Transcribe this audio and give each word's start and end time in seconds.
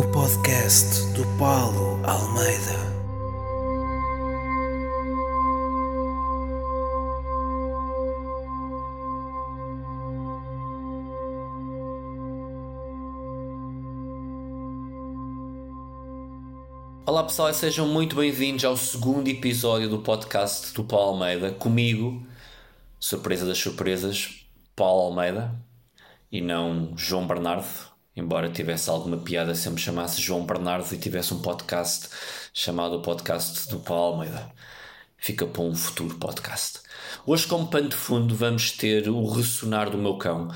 O 0.00 0.02
podcast 0.12 1.12
do 1.12 1.26
Paulo 1.36 2.00
Almeida. 2.06 2.72
Olá 17.04 17.24
pessoal 17.24 17.50
e 17.50 17.54
sejam 17.54 17.86
muito 17.86 18.16
bem-vindos 18.16 18.64
ao 18.64 18.78
segundo 18.78 19.28
episódio 19.28 19.90
do 19.90 19.98
podcast 19.98 20.72
do 20.72 20.82
Paulo 20.82 21.22
Almeida. 21.22 21.52
Comigo, 21.52 22.26
surpresa 22.98 23.44
das 23.44 23.58
surpresas, 23.58 24.46
Paulo 24.74 25.08
Almeida 25.08 25.54
e 26.32 26.40
não 26.40 26.96
João 26.96 27.26
Bernardo. 27.26 27.89
Embora 28.16 28.50
tivesse 28.50 28.90
alguma 28.90 29.18
piada 29.18 29.54
se 29.54 29.68
eu 29.68 29.72
me 29.72 29.78
chamasse 29.78 30.20
João 30.20 30.44
Bernardo 30.44 30.92
e 30.92 30.98
tivesse 30.98 31.32
um 31.32 31.40
podcast 31.40 32.08
chamado 32.52 32.96
o 32.96 33.02
Podcast 33.02 33.68
do 33.70 33.78
Paulo 33.80 34.14
Almeida. 34.14 34.50
Fica 35.16 35.46
para 35.46 35.62
um 35.62 35.74
futuro 35.74 36.16
podcast. 36.16 36.80
Hoje, 37.26 37.46
como 37.46 37.68
pano 37.68 37.88
de 37.88 37.96
fundo, 37.96 38.34
vamos 38.34 38.72
ter 38.72 39.08
o 39.08 39.28
ressonar 39.28 39.90
do 39.90 39.98
meu 39.98 40.16
cão. 40.16 40.48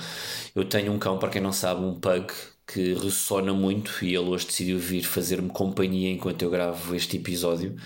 Eu 0.54 0.64
tenho 0.64 0.92
um 0.92 0.98
cão, 0.98 1.18
para 1.18 1.28
quem 1.28 1.40
não 1.40 1.52
sabe, 1.52 1.82
um 1.82 1.94
pug 2.00 2.32
que 2.66 2.94
ressona 2.94 3.52
muito 3.52 4.04
e 4.04 4.14
ele 4.14 4.28
hoje 4.30 4.46
decidiu 4.46 4.78
vir 4.78 5.02
fazer-me 5.02 5.50
companhia 5.50 6.10
enquanto 6.10 6.42
eu 6.42 6.50
gravo 6.50 6.94
este 6.94 7.18
episódio. 7.18 7.76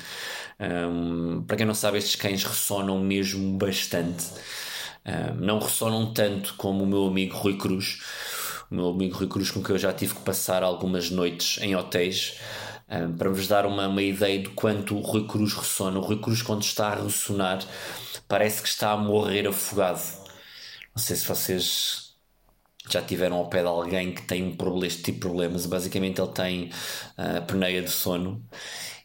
Um, 0.60 1.42
para 1.42 1.56
quem 1.56 1.66
não 1.66 1.74
sabe, 1.74 1.98
estes 1.98 2.16
cães 2.16 2.44
ressonam 2.44 3.00
mesmo 3.00 3.58
bastante. 3.58 4.24
Um, 5.04 5.34
não 5.44 5.58
ressonam 5.58 6.12
tanto 6.12 6.54
como 6.56 6.84
o 6.84 6.86
meu 6.86 7.06
amigo 7.06 7.36
Rui 7.36 7.56
Cruz, 7.56 8.00
o 8.70 8.74
meu 8.74 8.88
amigo 8.88 9.16
Rui 9.16 9.28
Cruz, 9.28 9.50
com 9.50 9.62
quem 9.62 9.74
eu 9.74 9.78
já 9.78 9.92
tive 9.92 10.14
que 10.14 10.20
passar 10.20 10.62
algumas 10.62 11.10
noites 11.10 11.58
em 11.62 11.74
hotéis. 11.74 12.38
Um, 12.90 13.16
para 13.16 13.28
vos 13.28 13.46
dar 13.46 13.66
uma, 13.66 13.86
uma 13.86 14.02
ideia 14.02 14.38
de 14.38 14.48
quanto 14.50 14.96
o 14.96 15.00
Rui 15.00 15.26
Cruz 15.26 15.52
ressona. 15.52 15.98
O 15.98 16.02
Rui 16.02 16.20
Cruz, 16.20 16.42
quando 16.42 16.62
está 16.62 16.88
a 16.88 17.02
ressonar, 17.02 17.60
parece 18.26 18.62
que 18.62 18.68
está 18.68 18.92
a 18.92 18.96
morrer 18.96 19.46
afogado. 19.46 20.00
Não 20.94 21.02
sei 21.02 21.16
se 21.16 21.26
vocês 21.26 22.14
já 22.88 23.02
tiveram 23.02 23.36
ao 23.36 23.48
pé 23.48 23.60
de 23.60 23.68
alguém 23.68 24.14
que 24.14 24.22
tem 24.22 24.42
um 24.42 24.56
problema, 24.56 24.86
este 24.86 25.02
tipo 25.02 25.18
de 25.18 25.20
problemas. 25.20 25.66
Basicamente, 25.66 26.20
ele 26.20 26.32
tem 26.32 26.70
uh, 27.18 27.38
apneia 27.38 27.82
de 27.82 27.90
sono 27.90 28.42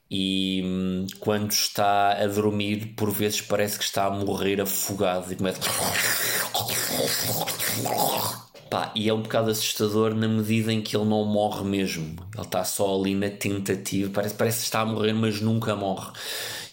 e 0.10 0.62
hum, 0.64 1.08
quando 1.20 1.52
está 1.52 2.14
a 2.14 2.28
dormir, 2.28 2.94
por 2.96 3.12
vezes 3.12 3.42
parece 3.42 3.78
que 3.80 3.84
está 3.84 4.06
a 4.06 4.12
morrer 4.12 4.62
afogado 4.62 5.34
e 5.34 5.36
começa. 5.36 5.60
Pá, 8.74 8.92
e 8.96 9.08
é 9.08 9.14
um 9.14 9.22
bocado 9.22 9.52
assustador 9.52 10.16
na 10.16 10.28
medida 10.28 10.74
em 10.74 10.82
que 10.82 10.98
ele 10.98 11.06
não 11.06 11.24
morre 11.26 11.64
mesmo. 11.64 12.16
Ele 12.34 12.44
está 12.44 12.64
só 12.64 13.00
ali 13.00 13.14
na 13.14 13.30
tentativa, 13.30 14.10
parece, 14.12 14.34
parece 14.34 14.58
que 14.58 14.64
está 14.64 14.80
a 14.80 14.86
morrer, 14.86 15.14
mas 15.14 15.40
nunca 15.40 15.76
morre. 15.76 16.12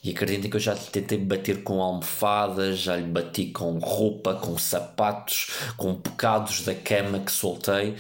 E 0.03 0.11
acreditem 0.13 0.51
que 0.51 0.57
eu 0.57 0.61
já 0.61 0.73
lhe 0.73 0.81
tentei 0.81 1.19
bater 1.19 1.63
com 1.63 1.83
almofadas, 1.83 2.79
já 2.79 2.97
lhe 2.97 3.03
bati 3.03 3.49
com 3.49 3.79
roupa, 3.79 4.33
com 4.33 4.57
sapatos, 4.57 5.51
com 5.77 5.95
pecados 5.95 6.63
da 6.63 6.75
cama 6.75 7.19
que 7.19 7.31
soltei 7.31 7.95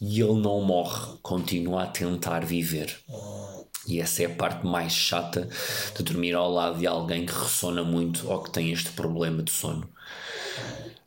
e 0.00 0.20
ele 0.20 0.40
não 0.40 0.60
morre, 0.62 1.16
continua 1.22 1.84
a 1.84 1.86
tentar 1.86 2.44
viver. 2.44 2.98
E 3.86 4.00
essa 4.00 4.24
é 4.24 4.26
a 4.26 4.30
parte 4.30 4.66
mais 4.66 4.92
chata 4.92 5.48
de 5.96 6.02
dormir 6.02 6.34
ao 6.34 6.50
lado 6.50 6.80
de 6.80 6.86
alguém 6.88 7.24
que 7.24 7.32
ressona 7.32 7.84
muito 7.84 8.28
ou 8.28 8.42
que 8.42 8.50
tem 8.50 8.72
este 8.72 8.90
problema 8.90 9.40
de 9.40 9.52
sono. 9.52 9.88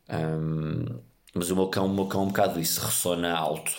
Um, 0.08 1.09
mas 1.34 1.50
o 1.50 1.56
meu 1.56 1.68
cão, 1.68 1.86
o 1.86 1.94
meu 1.94 2.06
cão 2.06 2.24
um 2.24 2.28
bocado 2.28 2.60
isso, 2.60 2.80
ressona 2.80 3.32
alto. 3.32 3.72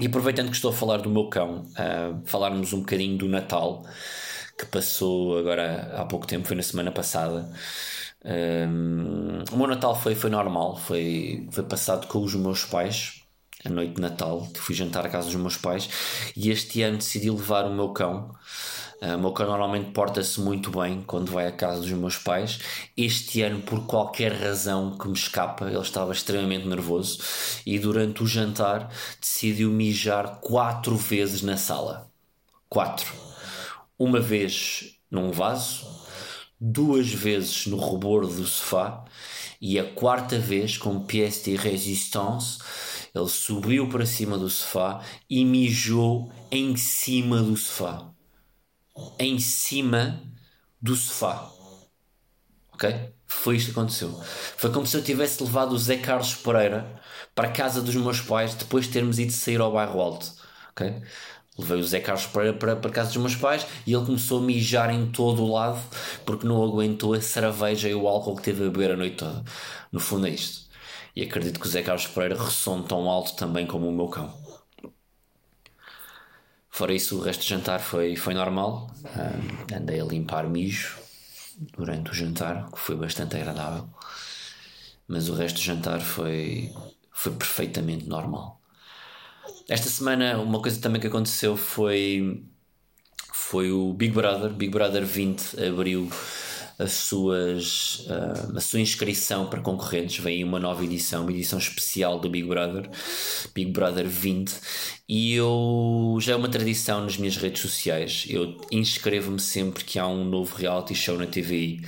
E 0.00 0.06
aproveitando 0.06 0.50
que 0.50 0.56
estou 0.56 0.70
a 0.70 0.74
falar 0.74 0.98
do 0.98 1.10
meu 1.10 1.28
cão, 1.28 1.66
uh, 1.70 2.20
falarmos 2.24 2.72
um 2.72 2.80
bocadinho 2.80 3.18
do 3.18 3.28
Natal 3.28 3.84
que 4.58 4.66
passou 4.66 5.38
agora 5.38 5.92
há 5.96 6.04
pouco 6.04 6.26
tempo, 6.26 6.48
foi 6.48 6.56
na 6.56 6.62
semana 6.62 6.90
passada. 6.90 7.48
Um, 8.24 9.44
o 9.52 9.56
meu 9.56 9.68
Natal 9.68 9.94
foi, 9.94 10.16
foi 10.16 10.28
normal, 10.28 10.76
foi, 10.76 11.46
foi 11.52 11.62
passado 11.62 12.08
com 12.08 12.22
os 12.22 12.34
meus 12.34 12.64
pais, 12.64 13.22
a 13.64 13.68
noite 13.68 13.94
de 13.94 14.00
Natal, 14.00 14.48
fui 14.56 14.74
jantar 14.74 15.06
à 15.06 15.08
casa 15.08 15.26
dos 15.26 15.36
meus 15.36 15.56
pais 15.56 15.88
e 16.36 16.50
este 16.50 16.82
ano 16.82 16.98
decidi 16.98 17.30
levar 17.30 17.66
o 17.66 17.74
meu 17.74 17.90
cão. 17.90 18.34
Uh, 19.00 19.14
o 19.14 19.18
meu 19.18 19.32
cão 19.32 19.46
normalmente 19.46 19.92
porta-se 19.92 20.40
muito 20.40 20.70
bem 20.70 21.02
quando 21.06 21.30
vai 21.30 21.46
à 21.46 21.52
casa 21.52 21.80
dos 21.80 21.90
meus 21.92 22.16
pais. 22.16 22.58
Este 22.96 23.42
ano, 23.42 23.60
por 23.62 23.86
qualquer 23.86 24.32
razão 24.32 24.98
que 24.98 25.06
me 25.06 25.14
escapa, 25.14 25.66
ele 25.66 25.78
estava 25.78 26.12
extremamente 26.12 26.66
nervoso 26.66 27.20
e 27.64 27.78
durante 27.78 28.22
o 28.22 28.26
jantar 28.26 28.90
decidiu 29.20 29.70
mijar 29.70 30.40
quatro 30.40 30.96
vezes 30.96 31.42
na 31.42 31.56
sala. 31.56 32.10
Quatro 32.68 33.28
uma 33.98 34.20
vez 34.20 34.96
num 35.10 35.32
vaso, 35.32 35.86
duas 36.60 37.08
vezes 37.08 37.66
no 37.66 37.78
rebordo 37.78 38.32
do 38.32 38.46
sofá 38.46 39.04
e 39.60 39.78
a 39.78 39.84
quarta 39.92 40.38
vez, 40.38 40.78
com 40.78 41.00
pièce 41.00 41.50
de 41.50 41.56
résistance, 41.56 42.58
ele 43.12 43.28
subiu 43.28 43.88
para 43.88 44.06
cima 44.06 44.38
do 44.38 44.48
sofá 44.48 45.04
e 45.28 45.44
mijou 45.44 46.30
em 46.50 46.76
cima 46.76 47.42
do 47.42 47.56
sofá. 47.56 48.08
Em 49.18 49.38
cima 49.38 50.22
do 50.80 50.94
sofá. 50.94 51.50
Ok? 52.72 53.12
Foi 53.26 53.56
isto 53.56 53.72
que 53.72 53.78
aconteceu. 53.78 54.12
Foi 54.56 54.70
como 54.70 54.86
se 54.86 54.96
eu 54.96 55.02
tivesse 55.02 55.42
levado 55.42 55.72
o 55.72 55.78
Zé 55.78 55.98
Carlos 55.98 56.34
Pereira 56.34 57.00
para 57.34 57.48
a 57.48 57.52
casa 57.52 57.82
dos 57.82 57.94
meus 57.94 58.20
pais 58.20 58.54
depois 58.54 58.86
de 58.86 58.92
termos 58.92 59.18
ido 59.18 59.32
sair 59.32 59.60
ao 59.60 59.72
bairro 59.72 60.00
alto. 60.00 60.32
Ok? 60.70 61.02
Levei 61.58 61.78
o 61.80 61.84
Zé 61.84 61.98
Carlos 62.00 62.26
para, 62.26 62.52
para, 62.52 62.76
para 62.76 62.90
casa 62.90 63.08
dos 63.08 63.16
meus 63.16 63.34
pais 63.34 63.66
e 63.84 63.92
ele 63.92 64.06
começou 64.06 64.38
a 64.38 64.42
mijar 64.42 64.90
em 64.90 65.10
todo 65.10 65.42
o 65.42 65.52
lado 65.52 65.80
porque 66.24 66.46
não 66.46 66.62
aguentou 66.62 67.14
a 67.14 67.20
cerveja 67.20 67.88
e 67.88 67.94
o 67.94 68.06
álcool 68.06 68.36
que 68.36 68.42
teve 68.42 68.64
a 68.64 68.70
beber 68.70 68.92
a 68.92 68.96
noite 68.96 69.16
toda. 69.16 69.44
No 69.90 69.98
fundo 69.98 70.28
é 70.28 70.30
isto. 70.30 70.68
E 71.16 71.22
acredito 71.22 71.58
que 71.58 71.66
o 71.66 71.70
Zé 71.70 71.82
Carlos 71.82 72.06
Pereira 72.06 72.40
ressone 72.40 72.84
tão 72.84 73.10
alto 73.10 73.34
também 73.34 73.66
como 73.66 73.88
o 73.88 73.92
meu 73.92 74.06
cão. 74.06 74.32
Fora 76.78 76.94
isso, 76.94 77.18
o 77.18 77.20
resto 77.20 77.40
do 77.40 77.48
jantar 77.48 77.80
foi, 77.80 78.14
foi 78.14 78.34
normal. 78.34 78.88
Um, 79.04 79.76
andei 79.76 80.00
a 80.00 80.04
limpar 80.04 80.48
mijo 80.48 80.96
durante 81.76 82.12
o 82.12 82.14
jantar, 82.14 82.70
que 82.70 82.78
foi 82.78 82.94
bastante 82.94 83.34
agradável. 83.34 83.90
Mas 85.08 85.28
o 85.28 85.34
resto 85.34 85.56
do 85.56 85.62
jantar 85.62 86.00
foi, 86.00 86.72
foi 87.10 87.32
perfeitamente 87.32 88.08
normal. 88.08 88.60
Esta 89.68 89.88
semana, 89.88 90.38
uma 90.38 90.62
coisa 90.62 90.80
também 90.80 91.00
que 91.00 91.08
aconteceu 91.08 91.56
foi, 91.56 92.44
foi 93.32 93.72
o 93.72 93.92
Big 93.92 94.14
Brother. 94.14 94.52
Big 94.52 94.70
Brother 94.70 95.04
20 95.04 95.60
abriu 95.60 96.08
as 96.78 96.92
suas, 96.92 98.06
uh, 98.06 98.56
a 98.56 98.60
sua 98.60 98.80
inscrição 98.80 99.46
para 99.46 99.60
concorrentes. 99.60 100.22
Vem 100.22 100.44
uma 100.44 100.60
nova 100.60 100.84
edição, 100.84 101.22
uma 101.22 101.32
edição 101.32 101.58
especial 101.58 102.20
do 102.20 102.30
Big 102.30 102.46
Brother, 102.46 102.88
Big 103.54 103.72
Brother 103.72 104.06
20. 104.06 104.54
E 105.08 105.34
eu 105.34 106.16
já 106.20 106.34
é 106.34 106.36
uma 106.36 106.48
tradição 106.48 107.02
nas 107.02 107.16
minhas 107.16 107.36
redes 107.36 107.62
sociais. 107.62 108.26
Eu 108.28 108.56
inscrevo-me 108.70 109.40
sempre 109.40 109.84
que 109.84 109.98
há 109.98 110.06
um 110.06 110.24
novo 110.24 110.54
reality 110.54 110.94
show 110.94 111.18
na 111.18 111.26
TVI. 111.26 111.80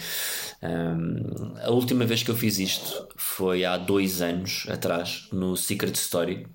Um, 0.63 1.55
a 1.63 1.71
última 1.71 2.05
vez 2.05 2.23
que 2.23 2.31
eu 2.31 2.37
fiz 2.37 2.59
isto 2.59 3.09
foi 3.17 3.65
há 3.65 3.77
dois 3.77 4.21
anos 4.21 4.67
atrás, 4.69 5.29
no 5.33 5.57
Secret 5.57 5.95
Story 5.95 6.47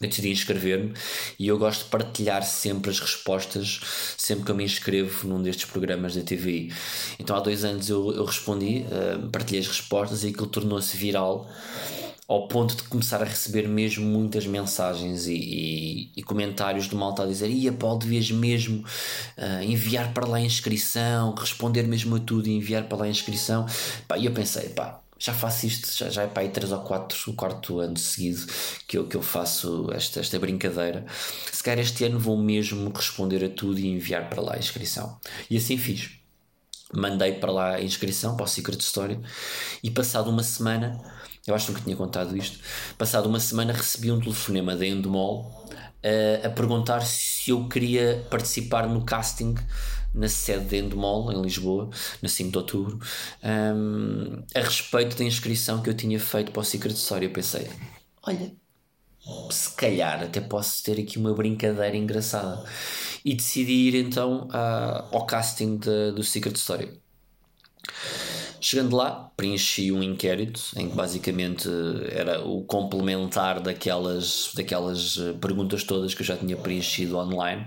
eu 0.00 0.08
decidi 0.08 0.30
inscrever-me 0.30 0.94
e 1.38 1.46
eu 1.46 1.58
gosto 1.58 1.84
de 1.84 1.90
partilhar 1.90 2.42
sempre 2.42 2.90
as 2.90 2.98
respostas 2.98 3.80
sempre 4.16 4.46
que 4.46 4.50
eu 4.50 4.54
me 4.54 4.64
inscrevo 4.64 5.28
num 5.28 5.42
destes 5.42 5.66
programas 5.66 6.14
da 6.14 6.22
TV. 6.22 6.72
Então 7.18 7.36
há 7.36 7.40
dois 7.40 7.64
anos 7.64 7.90
eu, 7.90 8.10
eu 8.12 8.24
respondi, 8.24 8.86
uh, 8.86 9.28
partilhei 9.28 9.60
as 9.60 9.68
respostas 9.68 10.24
e 10.24 10.28
aquilo 10.28 10.46
tornou-se 10.46 10.96
viral 10.96 11.46
ao 12.26 12.48
ponto 12.48 12.76
de 12.76 12.84
começar 12.84 13.20
a 13.20 13.26
receber 13.26 13.68
mesmo 13.68 14.06
muitas 14.06 14.46
mensagens 14.46 15.26
e, 15.26 15.34
e, 15.34 16.12
e 16.16 16.22
comentários 16.22 16.88
do 16.88 16.96
malta 16.96 17.24
a 17.24 17.26
dizer 17.26 17.50
ia 17.50 17.72
Paulo, 17.72 17.98
devias 17.98 18.30
mesmo 18.30 18.82
uh, 19.36 19.62
enviar 19.62 20.14
para 20.14 20.26
lá 20.26 20.38
a 20.38 20.40
inscrição, 20.40 21.34
responder 21.34 21.82
mesmo 21.82 22.16
a 22.16 22.20
tudo 22.20 22.48
e 22.48 22.52
enviar 22.52 22.84
para 22.84 22.98
lá 22.98 23.04
a 23.04 23.08
inscrição. 23.08 23.66
e 24.18 24.24
eu 24.24 24.32
pensei, 24.32 24.70
pá, 24.70 25.02
já 25.20 25.34
faço 25.34 25.66
isto, 25.66 25.94
já, 25.94 26.08
já 26.08 26.22
é 26.22 26.26
para 26.26 26.42
aí 26.42 26.48
3 26.48 26.72
ou 26.72 26.80
4, 26.80 27.30
o 27.30 27.34
quarto 27.34 27.78
ano 27.78 27.96
seguido 27.98 28.46
que 28.88 28.96
eu, 28.96 29.06
que 29.06 29.16
eu 29.16 29.22
faço 29.22 29.90
esta, 29.92 30.18
esta 30.18 30.38
brincadeira. 30.38 31.04
Se 31.52 31.62
calhar 31.62 31.78
este 31.78 32.04
ano 32.04 32.18
vou 32.18 32.38
mesmo 32.38 32.90
responder 32.90 33.44
a 33.44 33.50
tudo 33.50 33.78
e 33.78 33.86
enviar 33.86 34.30
para 34.30 34.40
lá 34.40 34.54
a 34.54 34.58
inscrição. 34.58 35.20
E 35.50 35.58
assim 35.58 35.76
fiz. 35.76 36.10
Mandei 36.92 37.34
para 37.34 37.52
lá 37.52 37.74
a 37.74 37.82
inscrição 37.82 38.34
para 38.34 38.44
o 38.44 38.48
Secret 38.48 38.78
Story 38.80 39.20
e 39.82 39.90
passado 39.90 40.30
uma 40.30 40.42
semana, 40.42 40.98
eu 41.46 41.54
acho 41.54 41.66
que 41.66 41.72
nunca 41.72 41.84
tinha 41.84 41.96
contado 41.96 42.36
isto, 42.36 42.58
passado 42.98 43.28
uma 43.28 43.38
semana 43.38 43.72
recebi 43.74 44.10
um 44.10 44.18
telefonema 44.18 44.74
da 44.74 44.86
Endemol 44.86 45.68
a, 46.02 46.46
a 46.46 46.50
perguntar 46.50 47.02
se 47.02 47.50
eu 47.50 47.68
queria 47.68 48.26
participar 48.30 48.88
no 48.88 49.04
casting 49.04 49.54
na 50.14 50.28
sede 50.28 50.64
de 50.66 50.76
Endemol, 50.76 51.32
em 51.32 51.40
Lisboa, 51.40 51.90
na 52.20 52.28
5 52.28 52.50
de 52.50 52.58
outubro, 52.58 52.98
um, 53.42 54.42
a 54.54 54.60
respeito 54.60 55.16
da 55.16 55.24
inscrição 55.24 55.82
que 55.82 55.90
eu 55.90 55.94
tinha 55.94 56.18
feito 56.18 56.52
para 56.52 56.60
o 56.60 56.64
Secret 56.64 56.94
Story. 56.94 57.26
Eu 57.26 57.32
pensei, 57.32 57.68
olha, 58.22 58.52
se 59.50 59.70
calhar 59.74 60.22
até 60.22 60.40
posso 60.40 60.82
ter 60.82 61.00
aqui 61.00 61.18
uma 61.18 61.34
brincadeira 61.34 61.96
engraçada. 61.96 62.64
E 63.24 63.34
decidi 63.34 63.72
ir 63.72 63.94
então 63.96 64.48
uh, 64.48 65.14
ao 65.14 65.26
casting 65.26 65.76
de, 65.76 66.12
do 66.12 66.22
Secret 66.22 66.56
Story. 66.56 67.00
Chegando 68.60 68.94
lá, 68.96 69.32
preenchi 69.36 69.90
um 69.90 70.02
inquérito 70.02 70.60
em 70.76 70.88
que 70.90 70.94
basicamente 70.94 71.68
era 72.12 72.44
o 72.46 72.62
complementar 72.64 73.60
daquelas, 73.60 74.52
daquelas 74.54 75.16
eh, 75.18 75.32
perguntas 75.40 75.82
todas 75.82 76.12
que 76.14 76.20
eu 76.22 76.26
já 76.26 76.36
tinha 76.36 76.56
preenchido 76.56 77.16
online. 77.16 77.66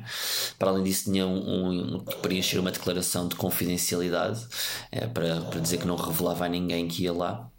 Para 0.60 0.70
além 0.70 0.84
disso, 0.84 1.06
tinha 1.06 1.26
um, 1.26 1.96
um 1.96 2.00
preencher 2.22 2.60
uma 2.60 2.72
declaração 2.72 3.28
de 3.28 3.36
confidencialidade 3.36 4.46
é, 4.92 5.08
para, 5.08 5.42
para 5.42 5.60
dizer 5.60 5.80
que 5.80 5.88
não 5.88 5.96
revelava 5.96 6.46
a 6.46 6.50
ninguém 6.50 6.88
que 6.88 7.04
ia 7.04 7.14
lá 7.14 7.50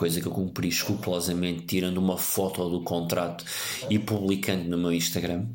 coisa 0.00 0.18
que 0.18 0.26
eu 0.26 0.32
cumpri 0.32 0.68
escrupulosamente, 0.68 1.66
tirando 1.66 1.98
uma 1.98 2.16
foto 2.16 2.66
do 2.70 2.82
contrato 2.82 3.44
e 3.90 3.98
publicando 3.98 4.64
no 4.64 4.78
meu 4.78 4.92
Instagram. 4.92 5.46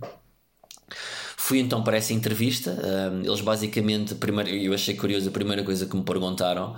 Fui 1.45 1.59
então 1.59 1.83
para 1.83 1.97
essa 1.97 2.11
entrevista. 2.11 2.71
Um, 2.71 3.21
eles 3.23 3.39
basicamente, 3.39 4.15
primeiro, 4.15 4.49
eu 4.49 4.73
achei 4.73 4.95
curioso, 4.95 5.29
a 5.29 5.31
primeira 5.31 5.63
coisa 5.63 5.85
que 5.85 5.95
me 5.95 6.01
perguntaram. 6.01 6.75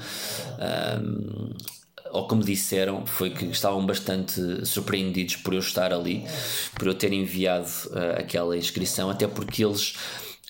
Um, 1.02 1.54
ou 2.12 2.36
me 2.36 2.44
disseram 2.44 3.06
foi 3.06 3.30
que 3.30 3.46
estavam 3.46 3.86
bastante 3.86 4.66
surpreendidos 4.66 5.38
por 5.38 5.54
eu 5.54 5.62
estar 5.62 5.94
ali, 5.94 6.26
por 6.78 6.86
eu 6.86 6.94
ter 6.94 7.14
enviado 7.14 7.70
uh, 7.92 8.20
aquela 8.20 8.58
inscrição, 8.58 9.10
até 9.10 9.26
porque 9.26 9.64
eles, 9.64 9.96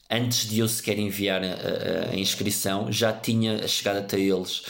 antes 0.10 0.50
de 0.50 0.62
eu 0.62 0.68
sequer 0.68 0.98
enviar 0.98 1.44
a, 1.44 2.10
a 2.12 2.16
inscrição, 2.16 2.92
já 2.92 3.14
tinha 3.14 3.68
chegado 3.68 3.98
até 3.98 4.20
eles 4.20 4.64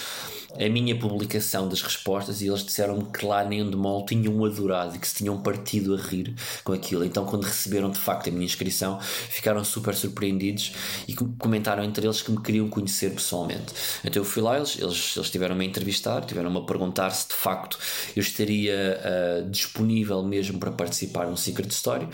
a 0.53 0.69
minha 0.69 0.97
publicação 0.97 1.67
das 1.67 1.81
respostas 1.81 2.41
e 2.41 2.47
eles 2.47 2.63
disseram-me 2.63 3.05
que 3.05 3.25
lá 3.25 3.43
nem 3.43 3.69
de 3.69 3.75
mal 3.75 4.05
tinham 4.05 4.43
adorado 4.45 4.95
e 4.95 4.99
que 4.99 5.07
se 5.07 5.15
tinham 5.15 5.41
partido 5.41 5.93
a 5.93 5.97
rir 5.97 6.33
com 6.63 6.73
aquilo. 6.73 7.03
Então, 7.03 7.25
quando 7.25 7.43
receberam 7.43 7.91
de 7.91 7.99
facto 7.99 8.29
a 8.29 8.31
minha 8.31 8.45
inscrição, 8.45 8.99
ficaram 8.99 9.63
super 9.63 9.93
surpreendidos 9.93 10.73
e 11.07 11.13
comentaram 11.13 11.83
entre 11.83 12.05
eles 12.05 12.21
que 12.21 12.31
me 12.31 12.41
queriam 12.41 12.69
conhecer 12.69 13.11
pessoalmente. 13.11 13.73
Então, 14.03 14.21
eu 14.21 14.25
fui 14.25 14.41
lá, 14.41 14.57
eles, 14.57 14.77
eles, 14.79 15.15
eles 15.15 15.29
tiveram-me 15.29 15.65
a 15.65 15.67
entrevistar, 15.67 16.21
tiveram-me 16.25 16.57
a 16.57 16.61
perguntar 16.61 17.11
se 17.11 17.27
de 17.27 17.35
facto 17.35 17.77
eu 18.15 18.21
estaria 18.21 18.99
uh, 18.99 19.49
disponível 19.49 20.23
mesmo 20.23 20.59
para 20.59 20.71
participar 20.71 21.27
no 21.27 21.37
Secret 21.37 21.69
Story 21.69 22.07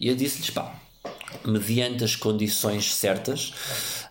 e 0.00 0.08
eu 0.08 0.16
disse-lhes, 0.16 0.50
pá, 0.50 0.74
mediante 1.44 2.04
as 2.04 2.16
condições 2.16 2.94
certas. 2.94 3.52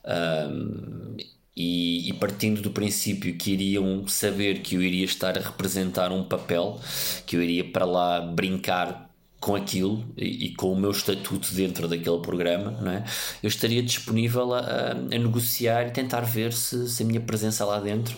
Um, 0.06 1.18
e, 1.56 2.10
e, 2.10 2.14
partindo 2.14 2.62
do 2.62 2.72
princípio 2.72 3.36
que 3.36 3.52
iriam 3.52 4.08
saber 4.08 4.62
que 4.62 4.76
eu 4.76 4.82
iria 4.82 5.06
estar 5.06 5.38
a 5.38 5.42
representar 5.42 6.12
um 6.12 6.24
papel, 6.24 6.80
que 7.26 7.36
eu 7.36 7.42
iria 7.42 7.64
para 7.64 7.86
lá 7.86 8.20
brincar 8.20 9.06
com 9.40 9.56
aquilo 9.56 10.04
e, 10.18 10.48
e 10.48 10.56
com 10.56 10.72
o 10.72 10.76
meu 10.76 10.90
estatuto 10.90 11.54
dentro 11.54 11.88
daquele 11.88 12.20
programa, 12.20 12.72
não 12.82 12.92
é? 12.92 13.06
eu 13.44 13.48
estaria 13.48 13.84
disponível 13.84 14.54
a, 14.56 14.60
a, 14.60 14.92
a 14.92 14.96
negociar 14.96 15.88
e 15.88 15.92
tentar 15.92 16.22
ver 16.22 16.52
se, 16.52 16.90
se, 16.90 17.04
a 17.04 17.06
minha 17.06 17.22
presença 17.22 17.64
lá 17.64 17.80
dentro 17.80 18.16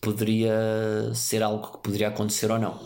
poderia 0.00 0.50
ser 1.14 1.42
algo 1.42 1.72
que 1.72 1.82
poderia 1.82 2.08
acontecer 2.08 2.50
ou 2.50 2.58
não. 2.58 2.80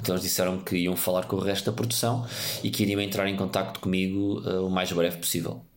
Então 0.00 0.14
eles 0.14 0.22
disseram 0.22 0.58
que 0.58 0.76
iam 0.76 0.96
falar 0.96 1.26
com 1.26 1.36
o 1.36 1.40
resto 1.40 1.70
da 1.70 1.76
produção 1.76 2.26
e 2.64 2.70
que 2.70 2.82
iriam 2.82 3.00
entrar 3.00 3.28
em 3.28 3.36
contato 3.36 3.78
comigo 3.80 4.40
uh, 4.40 4.66
o 4.66 4.70
mais 4.70 4.90
breve 4.90 5.18
possível. 5.18 5.67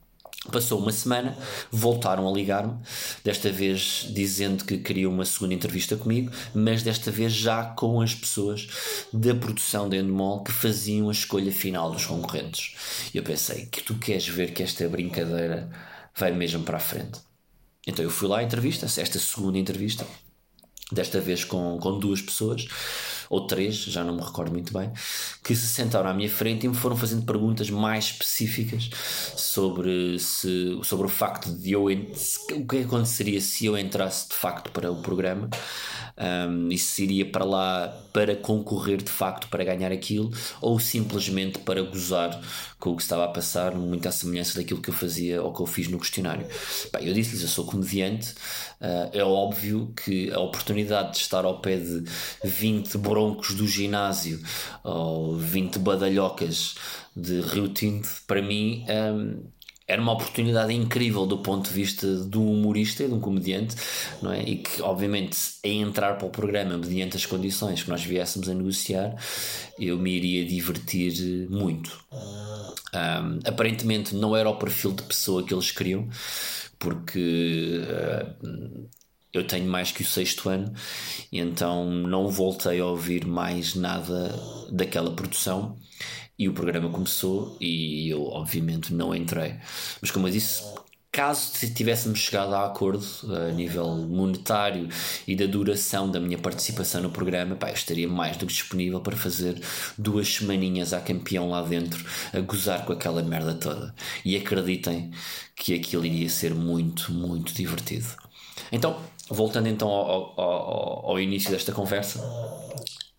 Passou 0.49 0.79
uma 0.79 0.91
semana, 0.91 1.37
voltaram 1.71 2.27
a 2.27 2.31
ligar-me, 2.31 2.75
desta 3.23 3.51
vez 3.51 4.07
dizendo 4.09 4.65
que 4.65 4.79
queriam 4.79 5.11
uma 5.11 5.23
segunda 5.23 5.53
entrevista 5.53 5.95
comigo, 5.95 6.31
mas 6.53 6.81
desta 6.81 7.11
vez 7.11 7.31
já 7.31 7.63
com 7.63 8.01
as 8.01 8.15
pessoas 8.15 8.67
da 9.13 9.35
produção 9.35 9.87
da 9.87 9.97
Endemol 9.97 10.43
que 10.43 10.51
faziam 10.51 11.09
a 11.09 11.11
escolha 11.11 11.51
final 11.51 11.91
dos 11.91 12.07
concorrentes. 12.07 12.75
E 13.13 13.17
eu 13.17 13.23
pensei 13.23 13.67
que 13.67 13.83
tu 13.83 13.93
queres 13.95 14.27
ver 14.27 14.51
que 14.51 14.63
esta 14.63 14.89
brincadeira 14.89 15.69
vai 16.15 16.31
mesmo 16.31 16.63
para 16.63 16.77
a 16.77 16.81
frente. 16.81 17.19
Então 17.85 18.03
eu 18.03 18.09
fui 18.09 18.27
lá 18.27 18.39
à 18.39 18.43
entrevista, 18.43 18.85
esta 18.85 19.19
segunda 19.19 19.59
entrevista, 19.59 20.07
desta 20.91 21.21
vez 21.21 21.43
com, 21.43 21.77
com 21.79 21.99
duas 21.99 22.19
pessoas 22.19 22.67
ou 23.31 23.47
três, 23.47 23.75
já 23.75 24.03
não 24.03 24.13
me 24.13 24.21
recordo 24.21 24.51
muito 24.51 24.73
bem, 24.73 24.91
que 25.41 25.55
se 25.55 25.65
sentaram 25.65 26.09
à 26.09 26.13
minha 26.13 26.29
frente 26.29 26.65
e 26.65 26.67
me 26.69 26.75
foram 26.75 26.97
fazendo 26.97 27.25
perguntas 27.25 27.69
mais 27.69 28.05
específicas 28.05 28.89
sobre, 29.37 30.19
se, 30.19 30.77
sobre 30.83 31.05
o 31.05 31.09
facto 31.09 31.49
de 31.49 31.71
eu. 31.71 31.85
O 31.85 32.67
que 32.67 32.79
aconteceria 32.79 33.39
se 33.39 33.65
eu 33.65 33.77
entrasse 33.77 34.27
de 34.27 34.35
facto 34.35 34.69
para 34.71 34.91
o 34.91 35.01
programa 35.01 35.49
um, 36.17 36.67
e 36.69 36.77
se 36.77 37.03
iria 37.05 37.25
para 37.25 37.45
lá 37.45 37.87
para 38.13 38.35
concorrer 38.35 38.97
de 38.97 39.09
facto 39.09 39.47
para 39.47 39.63
ganhar 39.63 39.91
aquilo 39.91 40.31
ou 40.61 40.79
simplesmente 40.79 41.59
para 41.59 41.81
gozar 41.81 42.41
com 42.79 42.91
o 42.91 42.95
que 42.95 43.03
estava 43.03 43.25
a 43.25 43.27
passar, 43.27 43.75
muito 43.75 44.07
à 44.07 44.11
semelhança 44.11 44.59
daquilo 44.59 44.81
que 44.81 44.89
eu 44.89 44.93
fazia 44.93 45.41
ou 45.41 45.53
que 45.53 45.61
eu 45.61 45.67
fiz 45.67 45.87
no 45.87 45.99
questionário. 45.99 46.47
Bem, 46.91 47.07
eu 47.07 47.13
disse-lhes: 47.13 47.43
eu 47.43 47.47
sou 47.47 47.65
comediante, 47.65 48.31
uh, 48.81 49.09
é 49.13 49.23
óbvio 49.23 49.93
que 50.03 50.31
a 50.31 50.39
oportunidade 50.39 51.11
de 51.11 51.17
estar 51.17 51.45
ao 51.45 51.59
pé 51.59 51.77
de 51.77 52.03
20 52.43 52.97
broncos 52.97 53.53
do 53.53 53.67
ginásio 53.67 54.41
ou 54.83 55.37
20 55.37 55.79
badalhocas 55.79 56.75
de 57.15 57.39
Rio 57.41 57.69
Tinto, 57.69 58.09
para 58.25 58.41
mim. 58.41 58.85
Um, 58.89 59.60
era 59.91 60.01
uma 60.01 60.13
oportunidade 60.13 60.73
incrível 60.73 61.25
do 61.25 61.39
ponto 61.39 61.67
de 61.67 61.73
vista 61.75 62.07
de 62.07 62.37
um 62.37 62.53
humorista 62.53 63.03
e 63.03 63.09
de 63.09 63.13
um 63.13 63.19
comediante, 63.19 63.75
não 64.21 64.31
é? 64.31 64.41
E 64.41 64.55
que, 64.55 64.81
obviamente, 64.81 65.37
em 65.61 65.81
entrar 65.81 66.17
para 66.17 66.25
o 66.25 66.29
programa 66.29 66.77
mediante 66.77 67.17
as 67.17 67.25
condições 67.25 67.83
que 67.83 67.89
nós 67.89 68.01
viéssemos 68.01 68.47
a 68.47 68.53
negociar, 68.53 69.13
eu 69.77 69.97
me 69.99 70.11
iria 70.11 70.45
divertir 70.45 71.49
muito. 71.49 71.99
Um, 72.13 73.39
aparentemente, 73.45 74.15
não 74.15 74.33
era 74.33 74.49
o 74.49 74.55
perfil 74.55 74.93
de 74.93 75.03
pessoa 75.03 75.43
que 75.43 75.53
eles 75.53 75.71
queriam, 75.71 76.07
porque. 76.79 77.81
Uh, 78.41 79.01
eu 79.33 79.47
tenho 79.47 79.65
mais 79.65 79.93
que 79.93 80.01
o 80.01 80.05
sexto 80.05 80.49
ano 80.49 80.73
então 81.31 81.89
não 81.89 82.27
voltei 82.27 82.81
a 82.81 82.85
ouvir 82.85 83.25
mais 83.25 83.75
nada 83.75 84.37
daquela 84.69 85.15
produção 85.15 85.77
e 86.41 86.49
o 86.49 86.53
programa 86.53 86.89
começou 86.89 87.55
e 87.61 88.09
eu 88.09 88.23
obviamente 88.25 88.91
não 88.95 89.13
entrei. 89.13 89.57
Mas 90.01 90.09
como 90.09 90.27
eu 90.27 90.31
disse, 90.31 90.63
caso 91.11 91.51
tivéssemos 91.75 92.17
chegado 92.17 92.55
a 92.55 92.65
acordo 92.65 93.05
a 93.31 93.51
nível 93.51 93.95
monetário 93.97 94.89
e 95.27 95.35
da 95.35 95.45
duração 95.45 96.09
da 96.09 96.19
minha 96.19 96.39
participação 96.39 97.03
no 97.03 97.11
programa, 97.11 97.55
pá, 97.55 97.69
eu 97.69 97.75
estaria 97.75 98.07
mais 98.07 98.37
do 98.37 98.47
que 98.47 98.53
disponível 98.53 98.99
para 99.01 99.15
fazer 99.15 99.61
duas 99.95 100.27
semaninhas 100.33 100.93
a 100.93 100.99
campeão 100.99 101.47
lá 101.51 101.61
dentro 101.61 102.03
a 102.33 102.39
gozar 102.39 102.85
com 102.85 102.93
aquela 102.93 103.21
merda 103.21 103.53
toda. 103.53 103.93
E 104.25 104.35
acreditem 104.35 105.11
que 105.55 105.75
aquilo 105.75 106.03
iria 106.07 106.27
ser 106.27 106.55
muito, 106.55 107.13
muito 107.13 107.53
divertido. 107.53 108.07
Então, 108.71 108.99
voltando 109.29 109.67
então 109.67 109.89
ao, 109.89 110.41
ao, 110.41 111.09
ao 111.11 111.19
início 111.19 111.51
desta 111.51 111.71
conversa, 111.71 112.19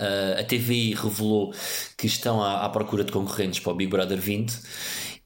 Uh, 0.03 0.41
a 0.41 0.43
TVI 0.43 0.95
revelou 0.95 1.55
que 1.97 2.09
estão 2.09 2.43
à, 2.43 2.65
à, 2.65 2.69
procura 2.69 3.05
de 3.05 3.13
concorrentes 3.13 3.61
para 3.61 3.73
o 3.73 3.77
Big 3.77 3.89
Brother 3.89 4.19
20 4.19 4.53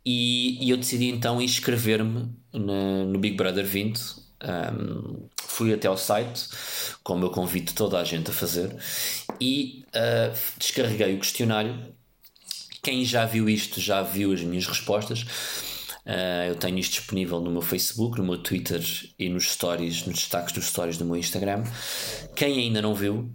e, 0.05 0.63
e 0.63 0.69
eu 0.69 0.77
decidi 0.77 1.07
então 1.07 1.41
inscrever-me 1.41 2.31
no 2.53 3.19
Big 3.19 3.37
Brother 3.37 3.65
20. 3.65 4.27
Um, 4.45 5.29
fui 5.41 5.73
até 5.73 5.89
ao 5.89 5.97
site, 5.97 6.47
como 7.03 7.25
eu 7.25 7.31
convido 7.31 7.73
toda 7.73 7.99
a 7.99 8.05
gente 8.05 8.31
a 8.31 8.35
fazer, 8.35 8.77
e 9.41 9.85
uh, 9.89 10.37
descarreguei 10.59 11.15
o 11.15 11.19
questionário. 11.19 11.95
Quem 12.83 13.03
já 13.03 13.25
viu 13.25 13.49
isto 13.49 13.81
já 13.81 14.03
viu 14.03 14.33
as 14.33 14.43
minhas 14.43 14.67
respostas. 14.67 15.23
Uh, 16.05 16.51
eu 16.51 16.55
tenho 16.55 16.79
isto 16.79 16.93
disponível 16.93 17.41
no 17.41 17.51
meu 17.51 17.63
Facebook, 17.63 18.19
no 18.19 18.25
meu 18.25 18.39
Twitter 18.39 18.81
e 19.19 19.29
nos 19.29 19.51
stories, 19.51 20.05
nos 20.05 20.17
destaques 20.17 20.53
dos 20.53 20.67
stories 20.67 20.99
do 20.99 21.05
meu 21.05 21.17
Instagram. 21.17 21.65
Quem 22.37 22.59
ainda 22.61 22.81
não 22.81 22.95
viu, 22.95 23.29